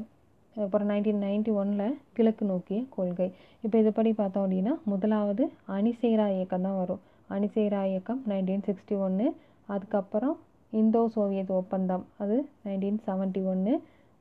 அப்புறம் 0.55 0.89
நைன்டீன் 0.91 1.21
நைன்டி 1.25 1.51
ஒனில் 1.61 1.95
கிழக்கு 2.15 2.43
நோக்கிய 2.49 2.79
கொள்கை. 2.95 3.27
இப்போ 3.63 3.75
இதுபடி 3.81 4.11
பார்த்தோம் 4.19 4.43
அப்படின்னா 4.45 4.73
முதலாவது 4.91 5.43
அணிசேரா 5.75 6.25
இயக்கம் 6.35 6.65
தான் 6.67 6.77
வரும். 6.81 7.01
அணிசேரா 7.29 7.81
இயக்கம் 7.91 8.21
நைன்டீன் 8.29 8.65
சிக்ஸ்டி 8.67 8.95
ஒன்று 9.05 9.27
அதுக்கப்புறம் 9.69 10.35
இந்தோ 10.73 11.01
சோவியத் 11.15 11.53
ஒப்பந்தம் 11.59 12.03
அது 12.23 12.37
நைன்டீன் 12.65 12.99
செவன்ட்டி 13.07 13.41
ஒன்று 13.51 13.73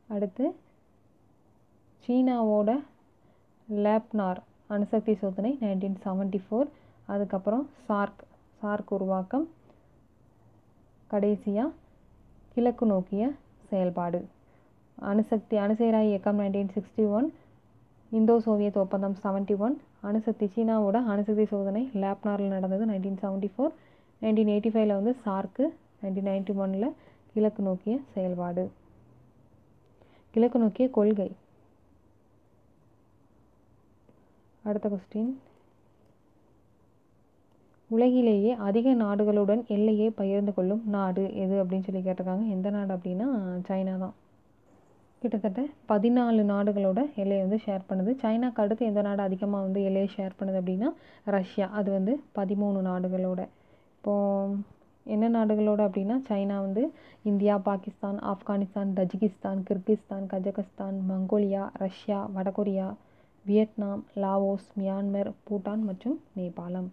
அடுத்து 0.08 0.44
சீனாவோட 2.04 2.70
லேப்னார் 3.68 4.40
அணுசக்தி 4.74 5.14
சோதனை 5.22 5.52
நைன்டீன் 5.64 5.98
செவன்ட்டி 6.04 6.40
ஃபோர் 6.44 6.68
அதுக்கப்புறம் 7.08 7.64
சார்க் 7.88 8.22
சார்க் 8.60 8.92
உருவாக்கம் 8.96 9.46
கடைசியாக 11.10 11.72
கிழக்கு 12.56 12.86
நோக்கிய 12.86 13.22
செயல்பாடு. 13.70 14.18
அணுசக்தி 14.98 15.56
அணுசேரா 15.56 16.00
இயக்கம் 16.08 16.38
nineteen 16.40 16.70
sixty 16.74 17.04
one 17.16 17.26
Indo 18.12 18.34
Soviet 18.44 18.78
ஒப்பந்தம் 18.82 19.16
செவன்ட்டி 19.24 19.56
ஒன் 19.56 19.74
அணுசக்தி 20.00 20.46
சீனாவோட 20.54 20.96
அணுசக்தி 21.12 21.44
சோதனை 21.44 21.82
லேப்னாரில் 22.02 22.54
நடந்தது 22.54 22.84
nineteen 22.86 23.18
seventy 23.22 23.50
four 23.54 23.74
nineteen 24.22 24.50
eighty 24.52 24.70
ஃபைவ்ல 24.74 24.96
வந்து 24.98 25.12
சார்க்கு 25.24 25.64
நைன்டீன் 26.02 26.28
நைன்டி 26.30 26.54
ஒனில் 26.62 26.88
கிழக்கு 27.34 27.62
நோக்கிய 27.62 27.96
செயல்பாடு. 28.14 28.64
கிழக்கு 30.34 30.58
நோக்கிய 30.58 30.90
கொள்கை. 30.90 31.30
அடுத்த 34.64 34.88
கொஸ்டின் 34.88 35.32
உலகிலேயே 37.90 38.52
அதிக 38.68 38.92
நாடுகளுடன் 39.02 39.60
எல்லையை 39.74 40.06
பகிர்ந்து 40.20 40.52
கொள்ளும் 40.54 40.82
நாடு 40.94 41.24
எது 41.42 41.54
அப்படின்னு 41.62 41.86
சொல்லி 41.88 42.02
கேட்டிருக்காங்க. 42.06 42.44
எந்த 42.54 42.70
நாடு 42.70 42.92
அப்படின்னா 42.94 43.26
சைனா 43.68 43.94
தான். 44.04 44.14
கிட்டத்தட்ட 45.22 45.60
பதினாலு 45.90 46.42
நாடுகளோட 46.52 47.00
எல்லையை 47.22 47.42
வந்து 47.44 47.58
ஷேர் 47.66 47.86
பண்ணுது. 47.90 48.10
சைனாக்கு 48.22 48.62
அடுத்து 48.64 48.88
எந்த 48.90 49.02
நாடு 49.02 49.22
அதிகமாக 49.22 49.66
வந்து 49.66 49.80
எல்லையை 49.88 50.08
ஷேர் 50.16 50.36
பண்ணுது 50.40 50.58
அப்படின்னா 50.62 50.88
ரஷ்யா. 51.36 51.68
அது 51.78 51.88
வந்து 51.90 52.14
பதிமூணு 52.38 52.80
நாடுகளோட. 52.90 53.40
இப்போது 53.96 54.58
என்ன 55.14 55.24
நாடுகளோட 55.38 55.80
அப்படின்னா 55.88 56.16
சைனா 56.28 56.56
வந்து 56.66 56.82
India 57.30 57.56
Pakistan 57.70 58.18
Afghanistan 58.32 58.92
Tajikistan 58.98 59.60
Kyrgyzstan 59.68 60.24
Kazakhstan 60.32 60.96
Mongolia 61.10 61.64
Russia 61.84 62.20
வடகொரியா 62.36 62.88
வியட்நாம் 63.46 64.04
லாவோஸ் 64.22 64.68
மியான்மர் 64.80 65.30
பூட்டான் 65.48 65.82
மற்றும் 65.88 66.16
நேபாளம். 66.38 66.88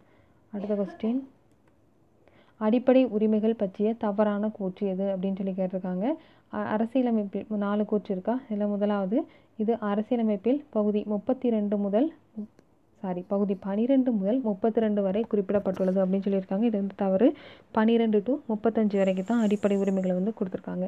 அடுத்த 0.55 0.73
கொஸ்டின் 0.79 1.21
அடிப்படை 2.65 3.01
உரிமைகள் 3.15 3.59
பற்றிய 3.61 3.87
தவறான 4.03 4.49
கூற்று 4.57 4.83
எது 4.91 5.05
அப்படின்னு 5.13 5.39
சொல்லி 5.39 5.53
கேட்டிருக்காங்க. 5.57 6.05
அரசியலமைப்பில் 6.73 7.63
நாலு 7.63 7.83
கூற்று 7.91 8.11
இருக்கா? 8.15 8.33
இதில் 8.49 8.71
முதலாவது 8.73 9.17
இது 9.61 9.73
அரசியலமைப்பில் 9.91 10.59
பகுதி 10.75 11.01
முப்பத்தி 11.13 11.47
ரெண்டு 11.55 11.77
முதல் 11.85 12.07
சாரி 13.03 13.21
பகுதி 13.31 13.55
பனிரெண்டு 13.65 14.09
முதல் 14.19 14.39
முப்பத்தி 14.47 14.79
ரெண்டு 14.83 15.01
வரை 15.07 15.21
குறிப்பிடப்பட்டுள்ளது 15.31 15.99
அப்படின்னு 16.03 16.25
சொல்லியிருக்காங்க. 16.27 16.65
இது 16.69 16.77
வந்து 16.81 16.95
தவறு. 17.03 17.27
பனிரெண்டு 17.77 18.19
டு 18.27 18.33
முப்பத்தஞ்சு 18.51 18.97
வரைக்கும் 19.01 19.29
தான் 19.31 19.43
அடிப்படை 19.45 19.77
உரிமைகளை 19.83 20.15
வந்து 20.19 20.33
கொடுத்துருக்காங்க. 20.39 20.87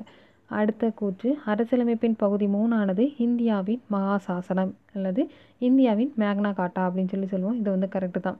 அடுத்த 0.59 0.89
கூற்று 0.99 1.29
அரசியலமைப்பின் 1.51 2.17
பகுதி 2.23 2.47
மூணானது 2.55 3.05
இந்தியாவின் 3.25 3.81
மகாசாசனம் 3.95 4.73
அல்லது 4.95 5.21
இந்தியாவின் 5.69 6.11
மேக்னா 6.23 6.51
காட்டா 6.59 6.83
அப்படின்னு 6.87 7.13
சொல்லி 7.15 7.29
சொல்லுவோம். 7.33 7.57
இது 7.61 7.69
வந்து 7.75 7.89
கரெக்டு 7.95 8.21
தான். 8.27 8.39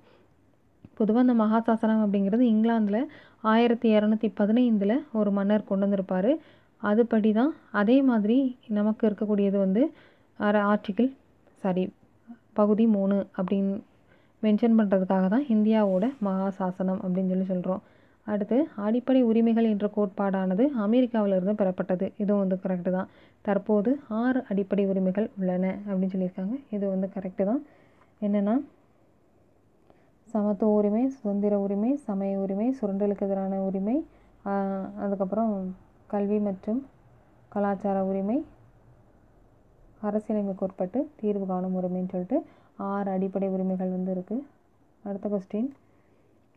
பொதுவாக 0.98 1.24
அந்த 1.26 1.36
மகாசாசனம் 1.44 2.04
அப்படிங்கிறது 2.06 2.44
இங்கிலாந்தில் 2.54 3.02
ஆயிரத்தி 3.54 3.88
இரநூத்தி 3.98 4.30
பதினைந்தில் 4.40 4.96
ஒரு 5.20 5.32
மன்னர் 5.38 5.70
கொண்டு 5.70 5.86
வந்திருப்பார். 5.86 6.32
அதுபடி 6.82 7.32
தான் 7.40 7.52
அதே 7.82 7.98
மாதிரி 8.10 8.38
நமக்கு 8.78 9.04
இருக்கக்கூடியது 9.10 9.58
வந்து 9.66 9.84
அர 10.40 10.56
ஆர்டிக்கிள் 10.72 11.10
சாரி 11.64 11.84
பகுதி 12.60 12.86
மூணு 12.96 13.18
அப்படின்னு 13.38 13.76
மென்ஷன் 14.44 14.78
பண்ணுறதுக்காக 14.80 15.28
தான் 15.34 15.46
இந்தியாவோட 15.56 16.06
மகாசாசனம் 16.28 17.00
அப்படின்னு 17.04 17.32
சொல்லி 17.34 17.48
சொல்கிறோம் 17.52 17.84
அடுத்து 18.28 18.58
அடிப்படை 18.86 19.20
உரிமைகள் 19.30 19.70
என்ற 19.72 19.88
கோட்பாடானது 19.96 20.64
அமெரிக்காவிலிருந்து 20.86 21.54
பெறப்பட்டது. 21.60 22.06
இதுவும் 22.22 22.42
வந்து 22.44 22.58
கரெக்டு 22.64 22.92
தான். 22.98 23.10
தற்போது 23.48 23.90
ஆறு 24.22 24.40
அடிப்படை 24.52 24.84
உரிமைகள் 24.92 25.28
உள்ளன 25.40 25.66
அப்படின்னு 25.88 26.14
சொல்லியிருக்காங்க. 26.14 26.56
இது 26.76 26.86
வந்து 26.94 27.08
கரெக்டு 27.16 27.44
தான். 27.50 27.62
என்னென்னா 28.26 28.56
சமத்துவ 30.36 30.70
உரிமை 30.78 31.02
சுதந்திர 31.18 31.56
உரிமை 31.60 31.90
சமய 32.06 32.40
உரிமை 32.40 32.66
சுரண்டலுக்கு 32.80 33.26
எதிரான 33.28 33.60
உரிமை 33.68 33.96
அதுக்கப்புறம் 35.02 35.54
கல்வி 36.08 36.40
மற்றும் 36.48 36.80
கலாச்சார 37.52 37.98
உரிமை 38.06 38.36
அரசியலமைப்புக்கு 40.02 40.66
உட்பட்டு 40.68 41.00
தீர்வு 41.22 41.46
காணும் 41.52 41.78
உரிமைன்னு 41.80 42.12
சொல்லிட்டு 42.14 42.38
ஆறு 42.90 43.10
அடிப்படை 43.12 43.48
உரிமைகள் 43.56 43.96
வந்து 43.96 44.12
இருக்குது 44.16 44.44
அடுத்த 45.04 45.30
கொஸ்டின் 45.30 45.70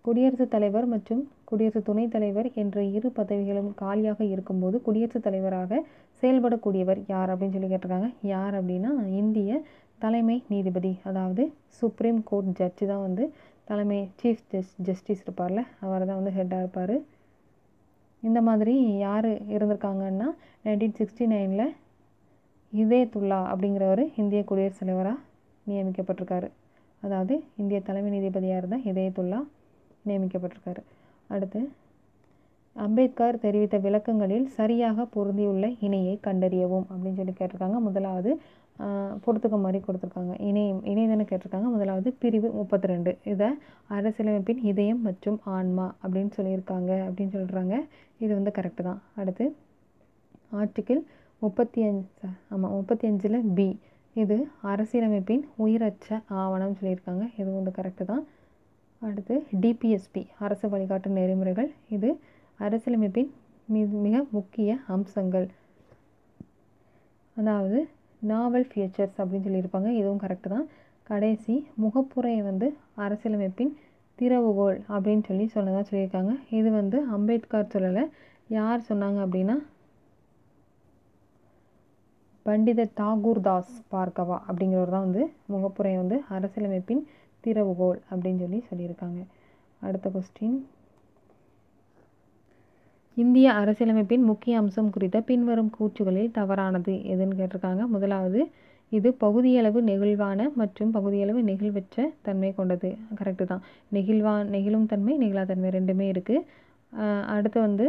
குடியரசுத் 0.04 0.52
தலைவர் 0.54 0.86
மற்றும் 0.94 1.22
குடியரசு 1.44 1.80
துணைத் 1.88 2.14
தலைவர் 2.14 2.48
என்ற 2.62 2.82
இரு 2.96 3.08
பதவிகளும் 3.18 3.70
காலியாக 3.82 4.20
இருக்கும்போது 4.34 4.76
குடியரசுத் 4.86 5.26
தலைவராக 5.26 5.80
செயல்படக்கூடியவர் 6.22 7.00
யார் 7.14 7.32
அப்படின்னு 7.32 7.56
சொல்லி 7.56 7.70
கேட்டிருக்காங்க. 7.72 8.10
யார் 8.34 8.54
அப்படின்னா 8.60 8.90
இந்திய 9.20 9.60
தலைமை 9.98 10.36
நீதிபதி 10.48 10.92
அதாவது 11.10 11.44
சுப்ரீம் 11.78 12.20
கோர்ட் 12.30 12.50
ஜட்ஜு 12.58 12.84
தான் 12.92 13.04
வந்து 13.06 13.24
தலைமை 13.68 13.98
சீஃப் 14.20 14.44
ஜஸ் 14.52 14.74
ஜஸ்டிஸ் 14.86 15.24
இருப்பார்ல 15.24 15.62
அவர் 15.84 16.06
தான் 16.06 16.20
வந்து 16.20 16.36
ஹெட்டாக 16.38 16.62
இருப்பார். 16.64 16.96
இந்த 18.22 18.40
மாதிரி 18.48 18.74
யார் 18.98 19.28
இருந்திருக்காங்கன்னா 19.54 20.28
நைன்டீன் 20.64 20.96
சிக்ஸ்டி 20.98 21.26
நைனில் 21.32 21.66
இதேத்துல்லா 22.72 23.40
அப்படிங்கிறவர் 23.50 24.02
இந்திய 24.16 24.40
குடியரசுத் 24.44 24.82
தலைவராக 24.84 25.18
நியமிக்கப்பட்டிருக்காரு. 25.66 26.48
அதாவது 27.02 27.34
இந்திய 27.56 27.80
தலைமை 27.80 28.10
நீதிபதியாக 28.14 28.60
இருந்த 28.62 28.78
இதயத்துல்லா 28.90 29.40
நியமிக்கப்பட்டிருக்காரு. 30.08 30.82
அடுத்து 31.34 31.60
அம்பேத்கர் 32.76 33.38
தெரிவித்த 33.44 33.76
விளக்கங்களில் 33.84 34.46
சரியாக 34.58 35.04
பொருந்தியுள்ள 35.14 35.66
இணையை 35.86 36.14
கண்டறியவும் 36.26 36.86
அப்படின்னு 36.90 37.18
சொல்லி 37.20 37.34
கேட்டிருக்காங்க. 37.38 37.78
முதலாவது 37.86 38.30
பொறுத்துக்க 39.24 39.56
மாதிரி 39.62 39.78
கொடுத்துருக்காங்க. 39.84 40.34
இணையம் 40.48 40.82
இணை 40.90 41.24
கேட்டிருக்காங்க. 41.30 41.68
முதலாவது 41.74 42.08
பிரிவு 42.22 42.48
முப்பத்தி 42.58 42.86
ரெண்டு 42.92 43.12
இதை 43.32 43.48
அரசியலமைப்பின் 43.96 44.60
இதயம் 44.70 45.00
மற்றும் 45.06 45.38
ஆன்மா 45.56 45.86
அப்படின்னு 46.02 46.32
சொல்லியிருக்காங்க 46.38 46.90
அப்படின்னு 47.06 47.34
சொல்கிறாங்க 47.38 47.74
இது 48.24 48.30
வந்து 48.38 48.52
கரெக்டு 48.58 48.82
தான். 48.88 49.00
அடுத்து 49.20 49.46
ஆர்டிக்கிள் 50.60 51.00
முப்பத்தி 51.44 51.80
அஞ்சு 51.88 52.28
ஆமாம் 52.54 52.74
முப்பத்தி 52.76 53.06
அஞ்சில் 53.10 53.40
பி 53.56 53.68
இது 54.22 54.36
அரசியலமைப்பின் 54.70 55.44
உயிரற்ற 55.64 56.20
ஆவணம் 56.42 56.78
சொல்லியிருக்காங்க. 56.78 57.24
இது 57.40 57.48
வந்து 57.58 57.72
கரெக்டு 57.78 58.04
தான். 58.12 58.24
அடுத்து 59.08 59.34
டிபிஎஸ்பி 59.62 60.22
அரசு 60.46 60.66
வழிகாட்டு 60.72 61.08
நெறிமுறைகள். 61.18 61.68
இது 61.96 62.08
அரசியலமைப்பின் 62.66 63.30
மிக 63.74 63.86
மிக 64.06 64.24
முக்கிய 64.36 64.78
அம்சங்கள். 64.94 65.46
அதாவது 67.36 67.78
நாவல் 68.20 68.66
ஃபியூச்சர்ஸ் 68.74 69.18
அப்படின்னு 69.18 69.46
சொல்லியிருப்பாங்க. 69.48 69.90
இதுவும் 70.00 70.20
கரெக்டு 70.20 70.48
தான். 70.48 70.66
கடைசி 71.02 71.66
முகப்புரையை 71.82 72.42
வந்து 72.42 72.66
அரசியலமைப்பின் 72.96 73.72
திறவுகோல் 74.18 74.78
அப்படின்னு 74.94 75.24
சொல்லி 75.26 75.46
சொன்னதாக 75.46 75.84
சொல்லியிருக்காங்க. 75.90 76.32
இது 76.50 76.70
வந்து 76.70 76.98
அம்பேத்கர் 77.16 77.72
சொல்லலை. 77.74 78.04
யார் 78.48 78.86
சொன்னாங்க 78.88 79.18
அப்படின்னா 79.26 79.56
பண்டித 82.46 82.88
தாகூர் 83.00 83.40
தாஸ் 83.40 83.72
பார்க்கவா 83.92 84.36
அப்படிங்கிறவர் 84.48 84.94
தான் 84.94 85.06
வந்து 85.06 85.22
முகப்புரை 85.52 85.94
வந்து 85.96 86.16
அரசியலமைப்பின் 86.28 87.02
திறவுகோல் 87.44 88.00
அப்படின்னு 88.10 88.38
சொல்லி 88.38 88.64
சொல்லியிருக்காங்க. 88.70 89.20
அடுத்த 89.80 90.10
கொஸ்டின் 90.14 90.66
இந்திய 93.22 93.46
அரசியலமைப்பின் 93.60 94.24
முக்கிய 94.30 94.58
அம்சம் 94.60 94.90
குறித்த 94.94 95.18
பின்வரும் 95.28 95.70
கூற்றுகளில் 95.76 96.34
தவறானது 96.36 96.92
எதுன்னு 97.12 97.38
கேட்டிருக்காங்க. 97.38 97.82
முதலாவது 97.94 98.40
இது 98.96 99.08
பகுதியளவு 99.22 99.78
நெகிழ்வான 99.88 100.46
மற்றும் 100.60 100.92
பகுதியளவு 100.96 101.40
நெகிழ்வற்ற 101.48 102.04
தன்மை 102.26 102.50
கொண்டது. 102.58 102.90
கரெக்டு 103.20 103.44
தான். 103.52 103.64
நெகிழ்வா 103.96 104.34
நெகிழும் 104.54 104.86
தன்மை 104.92 105.14
நெகிழாத்தன்மை 105.22 105.70
ரெண்டுமே 105.78 106.06
இருக்குது 106.12 106.44
அடுத்து 107.36 107.58
வந்து 107.66 107.86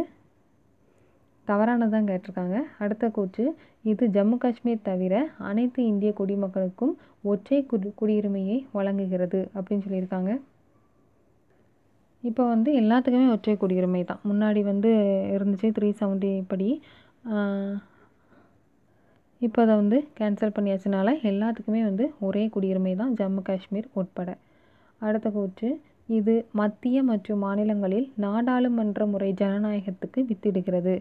தவறானது 1.50 1.92
தான் 1.94 2.08
கேட்டிருக்காங்க. 2.10 2.56
அடுத்த 2.84 3.04
கூற்று 3.18 3.44
இது 3.90 4.04
ஜம்மு 4.16 4.36
காஷ்மீர் 4.42 4.86
தவிர 4.90 5.14
அனைத்து 5.50 5.80
இந்திய 5.92 6.12
குடிமக்களுக்கும் 6.20 6.94
ஒற்றை 7.32 7.60
குடியுரிமையை 8.00 8.58
வழங்குகிறது 8.78 9.40
அப்படின்னு 9.56 9.84
சொல்லியிருக்காங்க. 9.86 10.32
இப்போ 12.28 12.42
வந்து 12.52 12.70
எல்லாத்துக்குமே 12.80 13.26
ஒற்றை 13.34 13.54
குடியுரிமை 13.60 14.02
தான். 14.10 14.20
முன்னாடி 14.30 14.60
வந்து 14.70 14.90
இருந்துச்சு 15.34 15.68
த்ரீ 15.76 15.88
செவன்ட்டி 16.00 16.32
படி. 16.50 16.68
இப்போ 19.40 19.58
அதை 19.64 19.74
வந்து 19.82 19.98
கேன்சல் 20.18 20.56
பண்ணியாச்சுனால 20.56 21.08
எல்லாத்துக்குமே 21.30 21.82
வந்து 21.90 22.04
ஒரே 22.26 22.42
குடியுரிமை 22.54 22.92
தான் 23.02 23.14
ஜம்மு 23.20 23.42
காஷ்மீர் 23.48 23.88
உட்பட. 24.00 24.30
அடுத்த 25.00 25.28
கூற்று 25.36 25.68
இது 26.18 26.34
மத்திய 26.60 27.02
மற்றும் 27.10 27.42
மாநிலங்களில் 27.46 28.08
நாடாளுமன்ற 28.24 29.04
முறை 29.12 29.30
ஜனநாயகத்துக்கு 29.42 30.20
வித்திடுகிறது. 30.30 30.94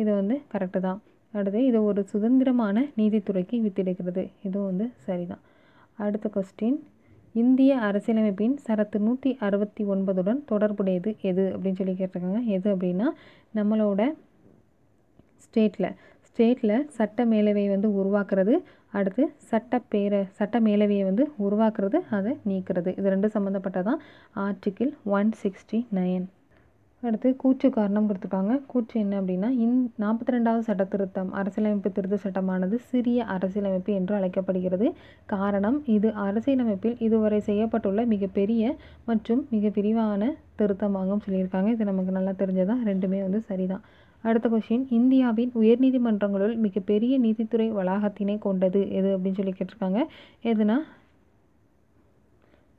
இது 0.00 0.10
வந்து 0.20 0.36
கரெக்டு 0.52 0.80
தான். 0.88 1.00
அடுத்து 1.34 1.60
இது 1.70 1.78
ஒரு 1.90 2.00
சுதந்திரமான 2.12 2.76
நீதித்துறைக்கு 2.98 3.56
வித்திடுகிறது. 3.66 4.24
இதுவும் 4.46 4.68
வந்து 4.70 4.86
சரிதான். 5.06 5.42
அடுத்த 5.98 6.26
கொஸ்டின் 6.36 6.78
இந்திய 7.34 7.76
அரசியலமைப்பின் 7.76 8.56
சரத்து 8.66 8.98
நூற்றி 8.98 9.30
அறுபத்தி 9.40 9.84
ஒன்பதுடன் 9.84 10.40
தொடர்புடையது 10.50 11.10
எது 11.20 11.44
அப்படின்னு 11.54 11.78
சொல்லி 11.80 11.94
கேட்டிருக்காங்க. 11.98 12.40
எது 12.56 12.76
அப்படின்னா 12.76 13.08
நம்மளோட 13.54 14.02
ஸ்டேட்டில் 15.44 15.90
ஸ்டேட்டில் 16.28 16.86
சட்ட 16.98 17.26
மேலவையை 17.26 17.68
வந்து 17.68 17.88
உருவாக்குறது 17.88 18.54
அடுத்து 18.92 19.24
சட்டப்பேர 19.50 20.22
சட்ட 20.30 20.60
மேலவையை 20.60 21.04
வந்து 21.04 21.24
உருவாக்குறது 21.38 21.98
அதை 22.10 22.32
நீக்கிறது. 22.48 22.90
இது 22.98 23.10
ரெண்டும் 23.10 23.34
சம்மந்தப்பட்டதான் 23.36 24.00
ஆர்டிக்கிள் 24.46 24.92
ஒன் 25.04 25.30
சிக்ஸ்டி 25.42 25.80
நைன். 25.94 26.26
அடுத்து 27.08 27.28
கூச்சு 27.42 27.66
காரணம் 27.76 28.06
கொடுத்துருக்காங்க. 28.08 28.54
கூச்சு 28.72 28.94
என்ன 29.02 29.14
அப்படின்னா 29.20 29.48
இந் 29.64 29.74
நாற்பத்தி 30.02 30.34
ரெண்டாவது 30.34 30.62
சட்ட 30.68 30.84
திருத்தம் 30.92 31.30
அரசியலமைப்பு 31.40 31.90
திருத்த 31.96 32.16
சட்டமானது 32.24 32.76
சிறிய 32.90 33.24
அரசியலமைப்பு 33.34 33.92
என்று 33.98 34.14
அழைக்கப்படுகிறது. 34.18 34.86
காரணம் 35.34 35.78
இது 35.96 36.08
அரசியலமைப்பில் 36.26 36.96
இதுவரை 37.06 37.40
செய்யப்பட்டுள்ள 37.48 38.04
மிகப்பெரிய 38.14 38.72
மற்றும் 39.10 39.42
மிக 39.50 39.72
விரிவான 39.78 40.32
திருத்தமாகும் 40.60 41.22
சொல்லியிருக்காங்க. 41.26 41.70
இது 41.76 41.90
நமக்கு 41.90 42.16
நல்லா 42.18 42.34
தெரிஞ்சதான் 42.42 42.82
ரெண்டுமே 42.90 43.20
வந்து 43.26 43.42
சரிதான். 43.50 43.84
அடுத்த 44.24 44.48
கொஷின் 44.48 44.84
இந்தியாவின் 44.98 45.50
உயர்நீதிமன்றங்களுள் 45.60 46.56
மிகப்பெரிய 46.66 47.14
நீதித்துறை 47.18 47.68
வளாகத்தினை 47.78 48.36
கொண்டது 48.48 48.82
எது 48.98 49.08
அப்படின்னு 49.16 49.40
சொல்லி 49.40 49.54
கேட்டிருக்காங்க. 49.56 50.02
எதுனா 50.52 50.76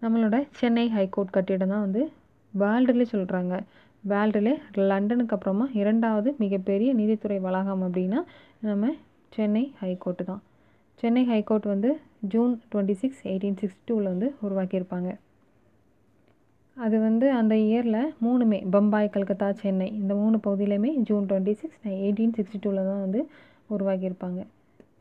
நம்மளோட 0.04 0.38
சென்னை 0.60 0.88
ஹைகோர்ட் 0.96 1.36
கட்டிடம் 1.36 1.74
தான் 1.74 1.86
வந்து 1.88 2.02
வேர்ல்டுலேயே 2.54 3.08
சொல்கிறாங்க 3.14 3.54
வேர்ல்டுலே 4.06 4.54
லண்டனுக்கு 4.90 5.36
அப்புறமா 5.36 5.66
இரண்டாவது 5.82 6.30
மிகப்பெரிய 6.44 6.90
நீதித்துறை 6.94 7.38
வளாகம் 7.46 7.84
அப்படின்னா 7.86 8.20
நம்ம 8.62 8.92
சென்னை 9.32 9.64
ஹைகோர்ட்டு 9.82 10.24
தான். 10.24 10.42
சென்னை 11.00 11.24
ஹைகோர்ட் 11.26 11.66
வந்து 11.74 11.90
June 12.34 12.52
twenty 12.72 12.96
six 13.02 13.22
eighteen 13.30 13.58
sixty 13.62 13.84
டூவில் 13.88 14.12
வந்து 14.14 14.28
உருவாக்கியிருப்பாங்க. 14.46 15.10
அது 16.78 16.96
வந்து 17.00 17.26
அந்த 17.32 17.54
இயரில் 17.66 18.14
மூணுமே 18.24 18.60
பம்பாய் 18.72 19.14
கல்கத்தா 19.16 19.50
சென்னை 19.62 19.88
இந்த 20.00 20.14
மூணு 20.22 20.38
பகுதியிலையுமே 20.46 20.92
June 21.10 21.28
twenty 21.30 21.54
six 21.62 21.80
eighteen 21.98 22.36
sixty 22.38 22.60
டூவில் 22.64 22.90
தான் 22.90 23.04
வந்து 23.06 23.22
உருவாக்கியிருப்பாங்க 23.70 24.42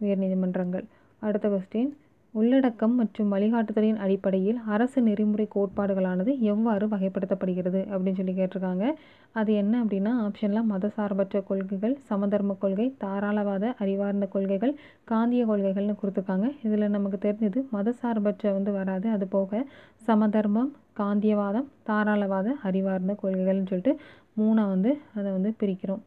உயர்நீதிமன்றங்கள் 0.04 0.86
அடுத்த 1.22 1.48
கொஸ்டின் 1.48 1.90
உள்ளடக்கம் 2.34 2.94
மற்றும் 3.00 3.32
வழிகாட்டுதலின் 3.32 3.98
அடிப்படையில் 4.04 4.56
அரசு 4.74 5.00
நெறிமுறை 5.08 5.44
கோட்பாடுகளானது 5.54 6.30
எவ்வாறு 6.52 6.84
வகைப்படுத்தப்படுகிறது 6.86 7.80
அப்படின்னு 7.90 8.18
சொல்லி 8.20 8.34
கேட்டிருக்காங்க. 8.38 8.86
அது 9.32 9.50
என்ன 9.54 9.74
அப்படின்னா 9.84 10.12
ஆப்ஷனில் 10.24 10.68
மதசார்பற்ற 10.72 11.42
கொள்கைகள் 11.50 11.94
சமதர்ம 12.08 12.56
கொள்கை 12.62 12.86
தாராளவாத 13.04 13.74
அறிவார்ந்த 13.82 14.26
கொள்கைகள் 14.34 14.74
காந்திய 15.04 15.44
கொள்கைகள்னு 15.46 15.94
கொடுத்துருக்காங்க. 16.00 16.48
இதில் 16.62 16.94
நமக்கு 16.96 17.20
தெரிஞ்சது 17.26 17.62
மதசார்பற்ற 17.76 18.52
வந்து 18.58 18.72
வராது. 18.78 19.06
அது 19.08 19.28
போக 19.36 19.62
சமதர்மம் 20.08 20.72
காந்தியவாதம் 21.00 21.68
தாராளவாத 21.90 22.48
அறிவார்ந்த 22.62 23.14
கொள்கைகள்னு 23.22 23.70
சொல்லிட்டு 23.72 23.94
மூணாக 24.40 24.72
வந்து 24.74 24.90
அதை 25.18 25.28
வந்து 25.36 25.52
பிரிக்கிறோம். 25.62 26.02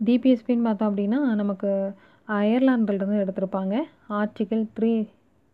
டிபிஎஸ்பின்னு 0.00 0.66
பார்த்தோம் 0.66 0.90
அப்படின்னா 0.90 1.18
நமக்கு 1.42 1.70
அயர்லாண்டிலிருந்து 2.38 3.20
எடுத்திருப்பாங்க. 3.24 3.74
ஆர்டிகிள் 4.20 4.64
த்ரீ 4.76 4.92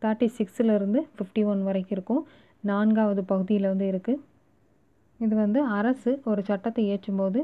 தேர்ட்டி 0.02 0.26
சிக்ஸிலிருந்து 0.38 1.00
ஃபிஃப்டி 1.16 1.42
ஒன் 1.50 1.62
வரைக்கும் 1.68 1.94
இருக்கும். 1.96 2.22
நான்காவது 2.70 3.22
பகுதியில் 3.32 3.70
வந்து 3.72 3.86
இருக்குது 3.92 4.22
இது 5.20 5.34
வந்து 5.44 5.60
அரசு 5.78 6.10
ஒரு 6.30 6.40
சட்டத்தை 6.48 6.82
இயற்றும்போது 6.88 7.40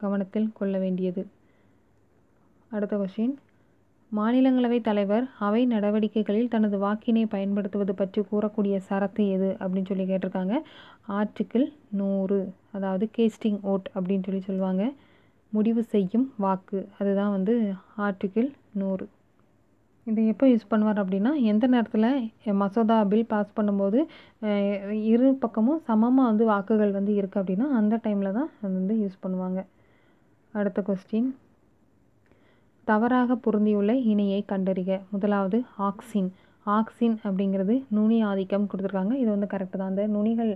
கவனத்தில் 0.00 0.48
கொள்ள 0.58 0.74
வேண்டியது. 0.84 1.22
அடுத்த 2.70 2.94
கொஷின் 3.02 3.32
மாநிலங்களவை 4.18 4.78
தலைவர் 4.88 5.24
அவை 5.46 5.60
நடவடிக்கைகளில் 5.72 6.52
தனது 6.54 6.76
வாக்கினை 6.84 7.22
பயன்படுத்துவது 7.34 7.94
பற்றி 8.00 8.20
கூறக்கூடிய 8.30 8.76
சரத்து 8.88 9.24
எது 9.34 9.50
அப்படின்னு 9.60 9.90
சொல்லி 9.90 10.06
கேட்டிருக்காங்க. 10.08 10.56
ஆர்டிக்கிள் 11.18 11.66
நூறு 12.00 12.40
அதாவது 12.76 13.06
கேஸ்டிங் 13.18 13.60
ஓட் 13.72 13.88
அப்படின்னு 13.96 14.26
சொல்லி 14.28 14.42
சொல்லுவாங்க. 14.48 14.84
முடிவு 15.56 15.82
செய்யும் 15.94 16.26
வாக்கு. 16.44 16.80
அதுதான் 16.98 17.32
வந்து 17.36 17.54
ஆர்டிகிள் 18.06 18.48
நூறு. 18.80 19.06
இதை 20.06 20.22
எப்போ 20.32 20.44
யூஸ் 20.50 20.70
பண்ணுவார் 20.70 21.00
அப்படின்னா 21.02 21.32
எந்த 21.50 21.64
நேரத்தில் 21.74 22.54
மசோதா 22.60 22.96
பில் 23.10 23.28
பாஸ் 23.32 23.56
பண்ணும்போது 23.58 23.98
இரு 25.12 25.28
பக்கமும் 25.44 25.80
சமமாக 25.88 26.28
வந்து 26.30 26.44
வாக்குகள் 26.52 26.96
வந்து 26.98 27.12
இருக்குது 27.20 27.40
அப்படின்னா 27.42 27.66
அந்த 27.80 27.94
டைமில் 28.04 28.36
தான் 28.38 28.50
அது 28.60 28.72
வந்து 28.78 28.96
யூஸ் 29.02 29.22
பண்ணுவாங்க. 29.24 29.62
அடுத்த 30.60 30.80
கொஸ்டின் 30.88 31.28
தவறாக 32.90 33.36
பொருந்தியுள்ள 33.44 33.92
இணையை 34.12 34.40
கண்டறிக. 34.52 34.92
முதலாவது 35.14 35.58
ஆக்சின் 35.88 36.30
ஆக்சின் 36.76 37.14
அப்படிங்கிறது 37.26 37.74
நுனி 37.96 38.16
ஆதிக்கம் 38.30 38.66
கொடுத்துருக்காங்க. 38.70 39.14
இது 39.22 39.28
வந்து 39.34 39.48
கரெக்டு 39.52 39.76
தான். 39.80 39.92
அந்த 39.92 40.02
நுனிகள் 40.14 40.50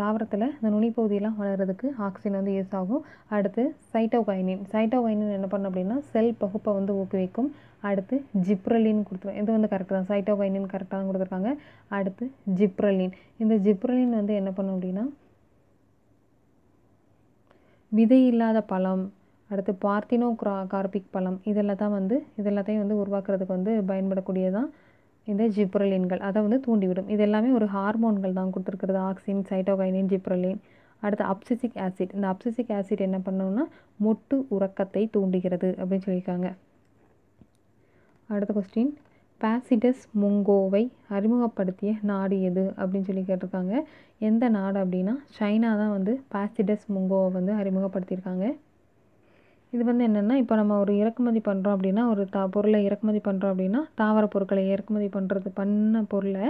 தாவரத்தில் 0.00 0.46
இந்த 0.56 0.68
நுனி 0.74 0.88
பகுதியெல்லாம் 0.98 1.36
வளர்கிறதுக்கு 1.40 1.86
ஆக்சிஜன் 2.06 2.38
வந்து 2.38 2.54
யூஸ் 2.56 2.74
ஆகும். 2.80 3.02
அடுத்து 3.36 3.62
சைட்டோகைனின் 3.92 4.62
சைட்டோகைனின் 4.72 5.34
என்ன 5.38 5.48
பண்ணும் 5.52 5.70
அப்படின்னா 5.70 5.96
செல் 6.12 6.30
பகுப்பை 6.42 6.72
வந்து 6.78 6.92
ஊக்குவிக்கும். 7.00 7.50
அடுத்து 7.88 8.16
ஜிப்ரலின் 8.46 9.04
கொடுத்துருவோம் 9.08 9.38
இது 9.42 9.50
வந்து 9.56 9.70
கரெக்டாக 9.72 9.96
தான். 9.98 10.08
சைட்டோகைனின் 10.12 10.72
கரெக்டாக 10.72 10.98
தான் 10.98 11.08
கொடுத்துருக்காங்க. 11.10 11.52
அடுத்து 11.98 12.24
ஜிப்ரலின் 12.60 13.14
இந்த 13.44 13.54
ஜிப்ரலின் 13.66 14.16
வந்து 14.20 14.34
என்ன 14.40 14.52
பண்ணும் 14.58 14.76
அப்படின்னா 14.76 15.04
விதை 17.92 18.20
இல்லாத 18.30 18.58
பழம் 18.72 19.04
அடுத்து 19.50 19.72
பார்த்தினோ 19.84 20.28
கிரா 20.40 20.54
கார்பிக் 20.72 21.12
பழம் 21.14 21.36
இதெல்லாம் 21.50 21.80
தான் 21.82 21.94
வந்து 21.98 22.16
இதெல்லாத்தையும் 22.40 22.82
வந்து 22.82 22.96
உருவாக்குறதுக்கு 23.02 23.56
வந்து 23.56 23.72
பயன்படக்கூடியதான் 23.90 24.68
இந்த 25.26 25.44
ஜிப்ரலின்கள். 25.56 26.20
அதை 26.28 26.38
வந்து 26.46 26.60
தூண்டிவிடும். 26.66 27.08
இது 27.14 27.22
எல்லாமே 27.22 27.50
ஒரு 27.50 27.66
ஹார்மோன்கள் 27.66 28.32
தான் 28.32 28.52
கொடுத்துருக்குறது. 28.54 29.00
Auxin 29.10 29.42
cytokinin 29.50 30.10
gibberellin. 30.12 30.60
அடுத்து 31.02 31.24
அப்சிசிக் 31.32 31.78
ஆசிட். 31.86 32.14
இந்த 32.16 32.26
அப்சிசிக் 32.32 32.70
ஆசிட் 32.78 33.06
என்ன 33.06 33.18
பண்ணணும்னா 33.26 33.64
மொட்டு 34.04 34.36
உறக்கத்தை 34.48 35.02
தூண்டுகிறது 35.16 35.70
அப்படின்னு 35.78 36.06
சொல்லியிருக்காங்க. 36.08 36.48
அடுத்த 38.28 38.52
கொஸ்டின் 38.58 38.92
பாசிடஸ் 39.40 40.04
முங்கோவை 40.20 40.82
அறிமுகப்படுத்திய 41.16 41.90
நாடு 42.10 42.36
எது 42.42 42.62
அப்படின்னு 42.76 43.08
சொல்லி 43.08 43.24
கேட்டிருக்காங்க. 43.26 43.74
எந்த 44.28 44.44
நாடு 44.48 44.78
அப்படின்னா 44.84 45.14
சைனா 45.38 45.70
தான் 45.80 45.92
வந்து 45.96 46.12
பாசிடஸ் 46.34 46.86
முங்கோவை 46.94 47.30
வந்து 47.38 47.52
அறிமுகப்படுத்தியிருக்காங்க. 47.52 48.46
இது 49.76 49.84
வந்து 49.88 50.04
என்னென்னா 50.08 50.34
இப்போ 50.42 50.54
நம்ம 50.54 50.74
ஒரு 50.82 50.92
இறக்குமதி 51.02 51.40
பண்ணுறோம் 51.48 51.74
அப்படின்னா 51.76 52.02
ஒரு 52.10 52.22
தா 52.34 52.42
பொருளை 52.56 52.78
இறக்குமதி 52.88 53.20
பண்ணுறோம் 53.28 53.52
அப்படின்னா 53.52 53.80
தாவர 54.00 54.24
பொருட்களை 54.34 54.62
இறக்குமதி 54.74 55.08
பண்ணுறது 55.16 55.48
பண்ண 55.60 56.02
பொருளை 56.12 56.44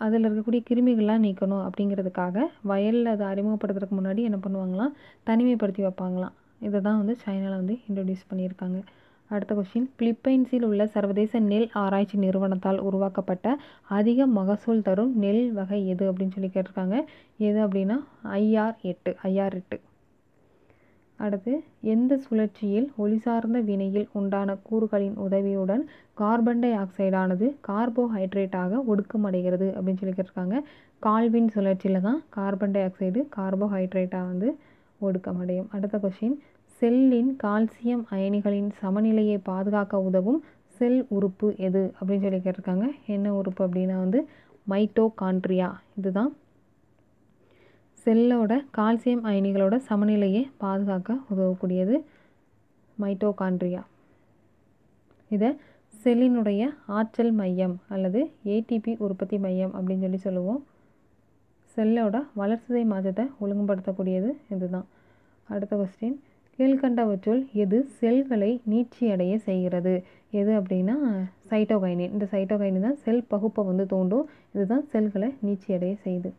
அதில் 0.00 0.26
இருக்கக்கூடிய 0.26 0.60
கிருமிகள்லாம் 0.68 1.24
நீக்கணும் 1.26 1.62
அப்படிங்கிறதுக்காக 1.66 2.36
வயலில் 2.70 3.12
அதை 3.12 3.26
அறிமுகப்படுத்துறதுக்கு 3.32 3.98
முன்னாடி 3.98 4.22
என்ன 4.28 4.38
பண்ணுவாங்களாம்? 4.46 4.94
தனிமைப்படுத்தி 5.28 5.82
வைப்பாங்களாம். 5.86 6.34
இதை 6.66 6.80
தான் 6.80 6.98
வந்து 7.02 7.14
சைனாவில் 7.22 7.60
வந்து 7.60 7.76
இன்ட்ரடியூஸ் 7.88 8.28
பண்ணியிருக்காங்க. 8.30 8.80
அடுத்த 9.30 9.52
கொஸ்டின் 9.58 9.88
பிலிப்பைன்ஸில் 10.00 10.66
உள்ள 10.70 10.86
சர்வதேச 10.96 11.40
நெல் 11.52 11.68
ஆராய்ச்சி 11.82 12.18
நிறுவனத்தால் 12.24 12.82
உருவாக்கப்பட்ட 12.88 13.46
அதிக 13.98 14.26
மகசூல் 14.38 14.84
தரும் 14.88 15.14
நெல் 15.24 15.44
வகை 15.60 15.80
எது 15.94 16.04
அப்படின்னு 16.10 16.36
சொல்லி 16.38 16.52
கேட்டிருக்காங்க. 16.56 16.98
எது 17.48 17.58
அப்படின்னா 17.66 17.98
ஐஆர் 18.42 18.76
எட்டு 18.92 19.12
ஐஆர் 19.30 19.56
எட்டு. 19.60 19.78
அடுத்து 21.26 21.52
எந்த 21.92 22.12
சுழற்சியில் 22.24 22.86
ஒளி 23.02 23.18
சார்ந்த 23.24 23.58
வினையில் 23.68 24.06
உண்டான 24.18 24.56
கூறுகளின் 24.68 25.16
உதவியுடன் 25.24 25.82
கார்பன் 26.20 26.62
டை 26.62 26.70
ஆக்சைடானது 26.82 27.46
கார்போஹைட்ரேட்டாக 27.68 28.80
ஒடுக்கமடைகிறது 28.92 29.68
அப்படின்னு 29.76 30.00
சொல்லி 30.02 30.16
கேட்டிருக்காங்க. 30.16 30.58
கால்வின் 31.02 31.50
சுழற்சியில் 31.54 32.04
தான் 32.08 32.20
கார்பன் 32.36 32.74
டை 32.76 32.82
ஆக்சைடு 32.88 33.22
கார்போஹைட்ரேட்டாக 33.36 34.30
வந்து 34.32 34.50
ஒடுக்கமடையும். 35.00 35.70
அடுத்த 35.76 35.98
கொஷின் 36.04 36.36
செல்லின் 36.82 37.32
கால்சியம் 37.44 38.04
அயனிகளின் 38.14 38.70
சமநிலையை 38.80 39.38
பாதுகாக்க 39.50 40.02
உதவும் 40.08 40.40
செல் 40.78 41.00
உறுப்பு 41.16 41.48
எது 41.68 41.82
அப்படின்னு 41.98 42.24
சொல்லி 42.26 42.40
கேட்டிருக்காங்க. 42.44 42.86
என்ன 43.14 43.34
உறுப்பு 43.40 43.62
அப்படின்னா 43.66 43.96
வந்து 44.04 44.20
மைட்டோகாண்ட்ரியா. 44.70 45.68
இதுதான் 46.00 46.30
செல்லோட 48.04 48.52
கால்சியம் 48.76 49.24
அயனிகளோட 49.30 49.74
சமநிலையை 49.88 50.42
பாதுகாக்க 50.62 51.16
உதவக்கூடியது 51.32 51.96
மைட்டோகாண்ட்ரியா. 52.98 53.82
இதை 55.30 55.50
செல்லினுடைய 55.94 56.62
ஆற்றல் 56.98 57.32
மையம் 57.40 57.76
அல்லது 57.94 58.20
ஏடிபி 58.54 58.92
உற்பத்தி 59.06 59.36
மையம் 59.44 59.72
அப்படின்னு 59.76 60.04
சொல்லி 60.06 60.20
சொல்லுவோம். 60.26 60.60
செல்லோட 61.76 62.16
வளர்ச்சிதை 62.40 62.84
மாற்றத்தை 62.92 63.24
ஒழுங்குபடுத்தக்கூடியது 63.42 64.30
இதுதான். 64.54 64.88
அடுத்த 65.48 65.72
கொஸ்டின் 65.76 66.18
கீழ்கண்டவற்றுள் 66.58 67.40
எது 67.64 67.78
செல்களை 68.00 68.52
நீட்சியடைய 68.70 69.34
செய்கிறது? 69.48 69.94
எது 70.40 70.52
அப்படின்னா 70.60 70.96
சைட்டோகைனின் 71.50 72.12
இந்த 72.16 72.26
சைட்டோகைனின் 72.34 72.86
தான் 72.88 73.02
செல் 73.04 73.28
பகுப்பை 73.32 73.64
வந்து 73.70 73.86
தூண்டும். 73.86 74.28
இதுதான் 74.54 74.86
செல்களை 74.94 75.30
நீட்சியடைய 75.46 75.94
செய்யுது 76.06 76.32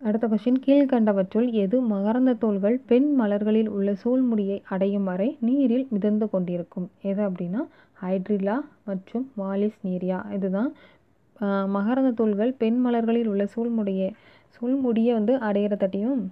அடுத்த 0.00 0.26
கொஷின் 0.32 0.58
கீழ்கண்டவற்றுள் 0.64 1.46
எது 1.62 1.76
மகரந்த 1.92 2.32
தோள்கள் 2.42 2.76
பெண் 2.90 3.08
மலர்களில் 3.20 3.70
உள்ள 3.76 3.90
சூழ்முடியை 4.02 4.58
அடையும் 4.74 5.08
வரை 5.10 5.28
நீரில் 5.46 5.86
மிதந்து 5.94 6.26
கொண்டிருக்கும்? 6.34 6.86
எது 7.10 7.20
அப்படின்னா 7.28 7.62
ஹைட்ரில்லா 8.02 8.56
மற்றும் 8.88 9.24
வாலிஸ் 9.40 9.78
நீரியா. 9.86 10.18
இதுதான் 10.36 10.70
மகரந்த 11.76 12.10
தோள்கள் 12.20 12.52
பெண் 12.62 12.78
மலர்களில் 12.84 13.30
உள்ள 13.32 13.44
சூழ்முடியை 13.54 14.08
சூழ்முடியை 14.56 15.12
வந்து 15.18 15.34
அடையிறதட்டையும் 15.48 16.22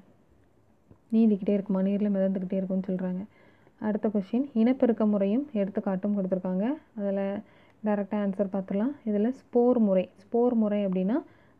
நீந்திக்கிட்டே 1.14 1.54
இருக்குமா? 1.56 1.82
நீரில் 1.88 2.14
மிதந்துக்கிட்டே 2.16 2.58
இருக்கும்னு 2.60 2.88
சொல்கிறாங்க 2.90 3.22
அடுத்த 3.80 4.06
கொஷின் 4.14 4.46
இனப்பெருக்க 4.60 5.04
முறையும் 5.12 5.44
எடுத்துக்காட்டும் 5.60 6.16
கொடுத்துருக்காங்க. 6.16 6.66
அதில் 6.98 7.24
டேரெக்டாக 7.86 8.22
ஆன்சர் 8.24 8.54
பார்த்துலாம் 8.54 8.92
இதில் 9.08 9.34
ஸ்போர் 9.40 9.80
முறை. 9.88 10.04
ஸ்போர் 10.22 10.54
முறை 10.62 10.80
அப்படின்னா 10.86 11.16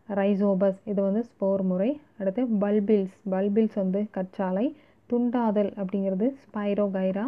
ரைசோபஸ். 0.09 0.77
இது 0.85 1.03
வந்து 1.03 1.25
ஸ்போர் 1.25 1.63
முறை. 1.63 2.01
அடுத்து 2.19 2.45
பல்பில்ஸ். 2.45 3.13
பல்பில்ஸ் 3.31 3.75
வந்து 3.75 4.07
கற்றாலை 4.15 4.75
துண்டாதல் 5.11 5.73
அப்படிங்கிறது 5.77 6.35
ஸ்பைரோகைரா 6.45 7.25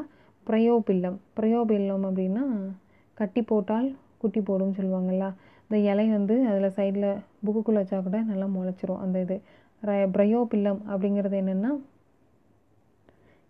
பிரயோபில்லம். 0.46 1.16
பிரயோபில்லம் 1.40 2.04
அப்படின்னா 2.04 2.72
கட்டி 3.14 3.42
போட்டால் 3.42 3.96
குட்டி 4.18 4.40
போடும்னு 4.40 4.76
சொல்லுவாங்கள்ல 4.76 5.34
இந்த 5.62 5.90
இலை 5.90 6.08
வந்து 6.08 6.46
அதில் 6.46 6.70
சைடில் 6.70 7.16
புக்குக்குள்ளே 7.46 7.82
வச்சா 7.82 8.02
கூட 8.02 8.22
நல்லா 8.22 8.46
முளைச்சிரும் 8.46 8.98
அந்த 8.98 9.20
இது. 9.20 9.40
ர- 9.86 10.10
பிரயோபில்லம் 10.10 10.78
அப்படிங்கிறது 10.88 11.36
என்னென்னா 11.42 11.80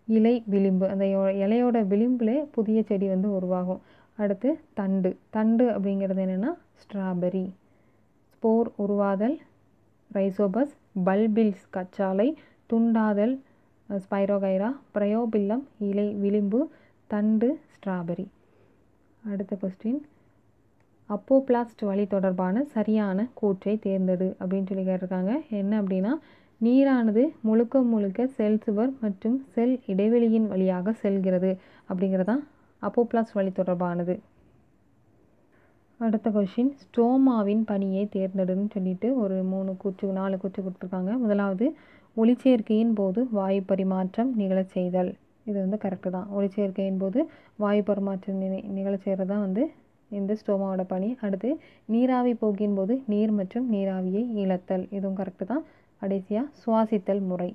இலை 0.07 0.43
விளிம்பு. 0.45 0.87
அந்த 0.87 1.05
இலையோட 1.45 1.83
விளிம்புலே 1.83 2.47
புதிய 2.51 2.83
செடி 2.83 3.07
வந்து 3.07 3.35
உருவாகும். 3.35 3.81
அடுத்து 4.17 4.59
தண்டு. 4.73 5.17
தண்டு 5.29 5.69
அப்படிங்கிறது 5.69 6.21
என்னென்னா 6.25 6.53
ஸ்ட்ராபெரி 6.81 7.49
ஸ்போர் 8.39 8.67
உருவாதல் 8.75 9.33
ரைசோபஸ் 10.13 10.73
பல்பில்ஸ் 11.05 11.63
கச்சாலை 11.75 12.27
துண்டாதல் 12.69 13.33
ஸ்பைரோகைரா 13.89 14.69
பிரயோபில்லம் 14.93 15.63
இலை 15.87 16.05
விளிம்பு 16.13 16.59
தண்டு 17.07 17.49
ஸ்ட்ராபெரி. 17.73 18.25
அடுத்த 19.23 19.57
கொஸ்டின் 19.61 19.99
அப்போபிளாஸ்ட் 21.09 21.83
வழி 21.89 22.07
தொடர்பான 22.07 22.63
சரியான 22.75 23.27
கூற்றை 23.33 23.79
தேர்ந்தெடு 23.85 24.29
அப்படின்னு 24.39 24.69
சொல்லி 24.71 24.85
கேட்டிருக்காங்க. 24.91 25.33
என்ன 25.49 25.81
அப்படின்னா 25.81 26.13
நீரானது 26.61 27.25
முழுக்க 27.41 27.81
முழுக்க 27.81 28.27
செல் 28.39 28.61
சுவர் 28.63 28.93
மற்றும் 29.01 29.37
செல் 29.53 29.79
இடைவெளியின் 29.87 30.47
வழியாக 30.47 30.93
செல்கிறது 31.03 31.53
அப்படிங்கிறதான் 31.89 32.43
அப்போபிளாஸ்ட் 32.81 33.37
வழி 33.39 33.53
தொடர்பானது. 33.61 34.17
அடுத்த 35.99 36.27
கொஷின் 36.35 36.69
ஸ்டோமாவின் 36.81 37.63
பணியை 37.69 38.03
தேர்ந்தெடுன்னு 38.13 38.67
சொல்லிட்டு 38.75 39.07
ஒரு 39.21 39.37
மூணு 39.53 39.71
கூச்சு 39.81 40.11
நாலு 40.19 40.35
கூச்சு 40.37 40.59
கொடுத்துருக்காங்க. 40.65 41.11
முதலாவது 41.23 41.65
ஒளிச்சேர்க்கையின் 42.17 42.93
போது 42.99 43.19
வாயு 43.37 43.61
பரிமாற்றம் 43.71 44.31
நிகழச் 44.39 44.73
செய்தல். 44.75 45.11
இது 45.45 45.57
வந்து 45.65 45.77
கரெக்டு 45.83 46.09
தான். 46.09 46.27
ஒளிச்சேர்க்கையின் 46.37 47.01
போது 47.03 47.19
வாயு 47.63 47.83
பரிமாற்றம் 47.89 48.39
நினை 48.43 48.59
நிகழச் 48.77 49.03
செய்கிறது 49.05 49.29
தான் 49.31 49.43
வந்து 49.45 49.63
இந்த 50.11 50.31
ஸ்டோமாவோட 50.41 50.83
பணி. 50.93 51.09
அடுத்து 51.25 51.49
நீராவி 51.93 52.33
போக்கின் 52.33 52.77
போது 52.79 52.93
நீர் 53.13 53.33
மற்றும் 53.39 53.67
நீராவியை 53.73 54.23
இழத்தல். 54.43 54.85
இதுவும் 54.97 55.19
கரெக்டு 55.21 55.45
தான். 55.53 55.63
கடைசியாக 56.01 56.47
சுவாசித்தல் 56.63 57.23
முறை. 57.31 57.49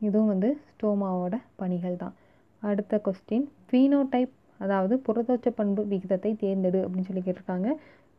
இதுவும் 0.00 0.30
வந்து 0.32 0.48
ஸ்டோமாவோட 0.70 1.34
பணிகள் 1.60 2.00
தான். 2.02 2.14
அடுத்த 2.62 3.00
கொஸ்டின் 3.06 3.46
ஃபீனோடைப் 3.68 4.34
அதாவது 4.64 4.94
புரதோச்ச 5.06 5.48
பண்பு 5.54 5.82
விகிதத்தை 5.92 6.32
தேர்ந்தெடு 6.42 6.80
அப்படின்னு 6.84 7.08
சொல்லி 7.10 7.24
கேட்டிருக்காங்க. 7.26 7.68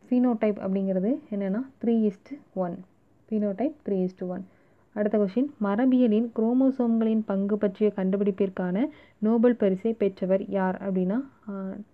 ஃபீனோடைப் 0.04 0.58
அப்படிங்கிறது 0.64 1.12
என்னென்னா 1.34 1.62
three 1.82 1.94
is to 2.10 2.30
one 2.64 2.76
phenotype 3.28 3.78
three 3.86 3.96
is to 4.08 4.24
one 4.34 4.44
அடுத்த 4.98 5.16
கொஷின் 5.20 5.48
மரபியலின் 5.64 6.28
குரோமோசோம்களின் 6.36 7.22
பங்கு 7.30 7.56
பற்றிய 7.62 7.88
கண்டுபிடிப்பிற்கான 7.96 8.76
நோபல் 9.26 9.56
பரிசை 9.62 9.92
பெற்றவர் 10.02 10.42
யார் 10.56 10.76
அப்படின்னா 10.86 11.18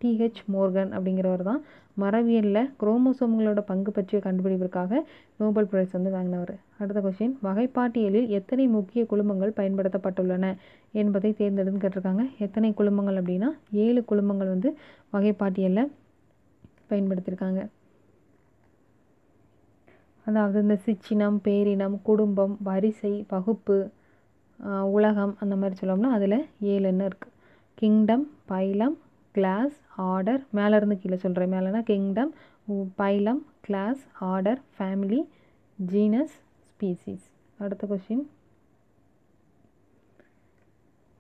டிஹெச் 0.03 0.41
மோர்கன் 0.55 0.93
அப்படிங்கிறவர் 0.97 1.45
தான். 1.49 1.61
மரபியலில் 2.03 2.71
குரோமோசோம்களோட 2.81 3.61
பங்கு 3.71 3.91
பற்றிய 3.97 4.19
கண்டுபிடிப்பிற்காக 4.27 5.01
நோபல் 5.41 5.69
பிரைஸ் 5.73 5.97
வந்து 5.97 6.13
வாங்கினவர். 6.17 6.55
அடுத்த 6.81 7.03
கொஷின் 7.07 7.35
வகைப்பாட்டியலில் 7.49 8.31
எத்தனை 8.39 8.67
முக்கிய 8.77 9.05
குழுமங்கள் 9.11 9.57
பயன்படுத்தப்பட்டுள்ளன 9.59 10.55
என்பதை 11.03 11.33
தேர்ந்தெடுத்து 11.41 11.83
கேட்டிருக்காங்க. 11.85 12.25
எத்தனை 12.47 12.71
குழுமங்கள் 12.81 13.21
அப்படின்னா 13.23 13.51
ஏழு 13.87 14.03
குழுமங்கள் 14.13 14.55
வந்து 14.55 14.71
வகைப்பாட்டியலில் 15.17 15.93
பயன்படுத்தியிருக்காங்க. 16.91 17.63
அதாவது 20.27 20.57
இந்த 20.61 20.77
சிற்றினம் 20.85 21.39
பேரினம் 21.45 21.97
குடும்பம் 22.03 22.55
வரிசை 22.63 23.15
வகுப்பு 23.29 23.77
உலகம் 24.91 25.33
அந்த 25.41 25.55
மாதிரி 25.57 25.77
சொல்லோம்னா 25.81 26.11
அதில் 26.11 26.39
ஏழுன்னு 26.67 27.07
இருக்குது 27.09 27.37
கிங்டம் 27.79 28.27
பைலம் 28.47 28.97
கிளாஸ் 29.35 29.77
ஆர்டர் 30.09 30.43
மேலேருந்து 30.55 30.97
கீழே 30.99 31.17
சொல்கிறேன் 31.17 31.53
மேலேனா 31.53 31.81
kingdom 31.83 32.33
phylum 32.97 33.43
class 33.61 34.03
order 34.25 34.61
family 34.77 35.21
genus 35.79 36.37
species 36.69 37.27
அடுத்த 37.59 37.87
கொஷின் 37.87 38.25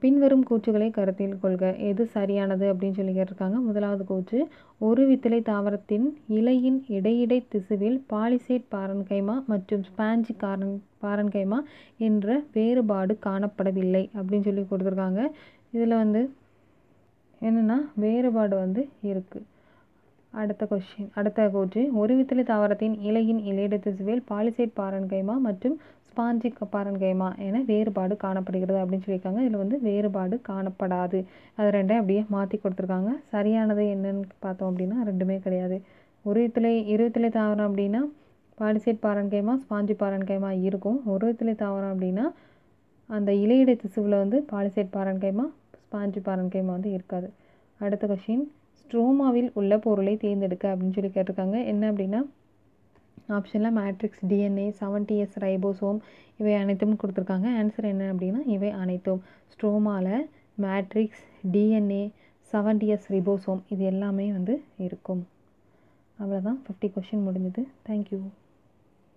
பின்வரும் 0.02 0.44
கூற்றுகளை 0.48 0.88
கருத்தில் 0.90 1.40
கொள்க. 1.42 1.64
எது 1.90 2.02
சரியானது 2.14 2.64
அப்படின்னு 2.72 2.98
சொல்லி 2.98 3.14
கேட்டிருக்காங்க. 3.16 3.58
முதலாவது 3.68 4.04
கூற்று 4.04 4.38
ஒரு 4.88 5.02
வித்திலை 5.10 5.40
தாவரத்தின் 5.50 6.06
இலையின் 6.38 6.78
இடையிடை 6.96 7.38
திசுவில் 7.54 7.98
பாலிசேட் 8.12 8.66
பாரன்கைமா 8.74 9.36
மற்றும் 9.52 9.84
ஸ்பாஞ்சி 9.88 10.34
காரன் 10.36 10.74
பாரன்கைமா 11.04 11.58
என்ற 12.08 12.40
வேறுபாடு 12.56 13.14
காணப்படவில்லை 13.28 14.04
அப்படின்னு 14.18 14.48
சொல்லி 14.50 14.64
கொடுத்துருக்காங்க. 14.72 15.22
இதில் 15.76 16.00
வந்து 16.02 16.22
என்னென்னா 17.40 17.78
வேறுபாடு 18.02 18.54
வந்து 18.56 18.82
இருக்குது 19.10 19.46
அடுத்த 20.40 20.64
கொஷின் 20.70 21.08
அடுத்த 21.18 21.48
கூற்று 21.54 21.80
ஒரு 22.00 22.12
வித்திலை 22.18 22.42
தாவரத்தின் 22.50 22.94
இலையின் 23.08 23.40
இலையிட 23.50 23.76
திசுவில் 23.86 24.22
பாலிசைட் 24.30 24.78
பாரன்கைமா 24.80 25.34
மற்றும் 25.46 25.76
ஸ்பாஞ்சிக் 26.10 26.62
பாரன்கைமா 26.74 27.28
என 27.46 27.60
வேறுபாடு 27.70 28.14
காணப்படுகிறது 28.16 28.78
அப்படின்னு 28.82 29.04
சொல்லியிருக்காங்க. 29.04 29.40
இதில் 29.44 29.62
வந்து 29.62 29.76
வேறுபாடு 29.80 30.36
காணப்படாது. 30.48 31.18
அது 31.58 31.68
ரெண்டையும் 31.76 32.02
அப்படியே 32.02 32.22
மாற்றி 32.34 32.56
கொடுத்துருக்காங்க. 32.58 33.12
சரியானது 33.34 33.84
என்னன்னு 33.94 34.24
பார்த்தோம் 34.38 34.70
அப்படின்னா 34.70 34.98
ரெண்டுமே 35.10 35.36
கிடையாது. 35.46 35.76
ஒரு 36.24 36.40
வித்திலை 36.44 36.72
இரு 36.94 37.04
வித்திலை 37.06 37.30
தாவரம் 37.38 37.68
அப்படின்னா 37.68 38.02
பாலிசைட் 38.58 39.02
பாரன்கைமா 39.06 39.54
ஸ்பாஞ்சி 39.62 39.94
பாரன்கைமா 40.02 40.50
இருக்கும். 40.68 40.98
ஒரு 41.12 41.24
வித்திலை 41.30 41.54
தாவரம் 41.62 41.92
அப்படின்னா 41.94 42.26
அந்த 43.10 43.30
இலையிடை 43.44 43.74
திசுவில் 43.84 44.20
வந்து 44.22 44.38
பாலிசைட் 44.52 44.94
பாரன்கைமா 44.96 45.46
ஸ்பாஞ்சி 45.82 46.20
பாரன்கைமா 46.28 46.72
வந்து 46.76 46.90
இருக்காது. 46.96 47.30
அடுத்த 47.80 48.06
கொஷின் 48.06 48.44
ஸ்ட்ரோமாவில் 48.92 49.50
உள்ள 49.58 49.78
பொருளை 49.84 50.12
தேர்ந்தெடுக்க 50.22 50.64
அப்படின்னு 50.72 50.96
சொல்லி 50.96 51.10
கேட்டிருக்காங்க. 51.12 51.66
என்ன 51.70 51.92
அப்படின்னா 51.92 52.18
ஆப்ஷனில் 53.36 53.74
matrix 53.78 54.24
DNA 54.30 54.66
seventy 54.80 55.16
S 55.22 55.38
ribosome 55.44 55.98
இவை 56.40 56.54
அனைத்தும் 56.54 56.98
கொடுத்துருக்காங்க. 57.02 57.46
ஆன்சர் 57.60 57.88
என்ன 57.92 58.10
அப்படின்னா 58.12 58.40
இவை 58.56 58.70
அனைத்தும். 58.82 59.22
ஸ்ட்ரோமாவில் 59.52 60.28
matrix 60.64 61.24
DNA 61.54 62.02
seventy 62.52 62.90
S 62.96 63.08
ribosome 63.12 63.62
இது 63.68 63.84
எல்லாமே 63.92 64.32
வந்து 64.32 64.56
இருக்கும். 64.86 65.24
அவ்வளோதான் 66.18 66.60
ஃபிஃப்டி 66.66 66.90
கொஷின் 66.96 67.26
முடிஞ்சது. 67.28 67.64
தேங்க்யூ 67.88 68.20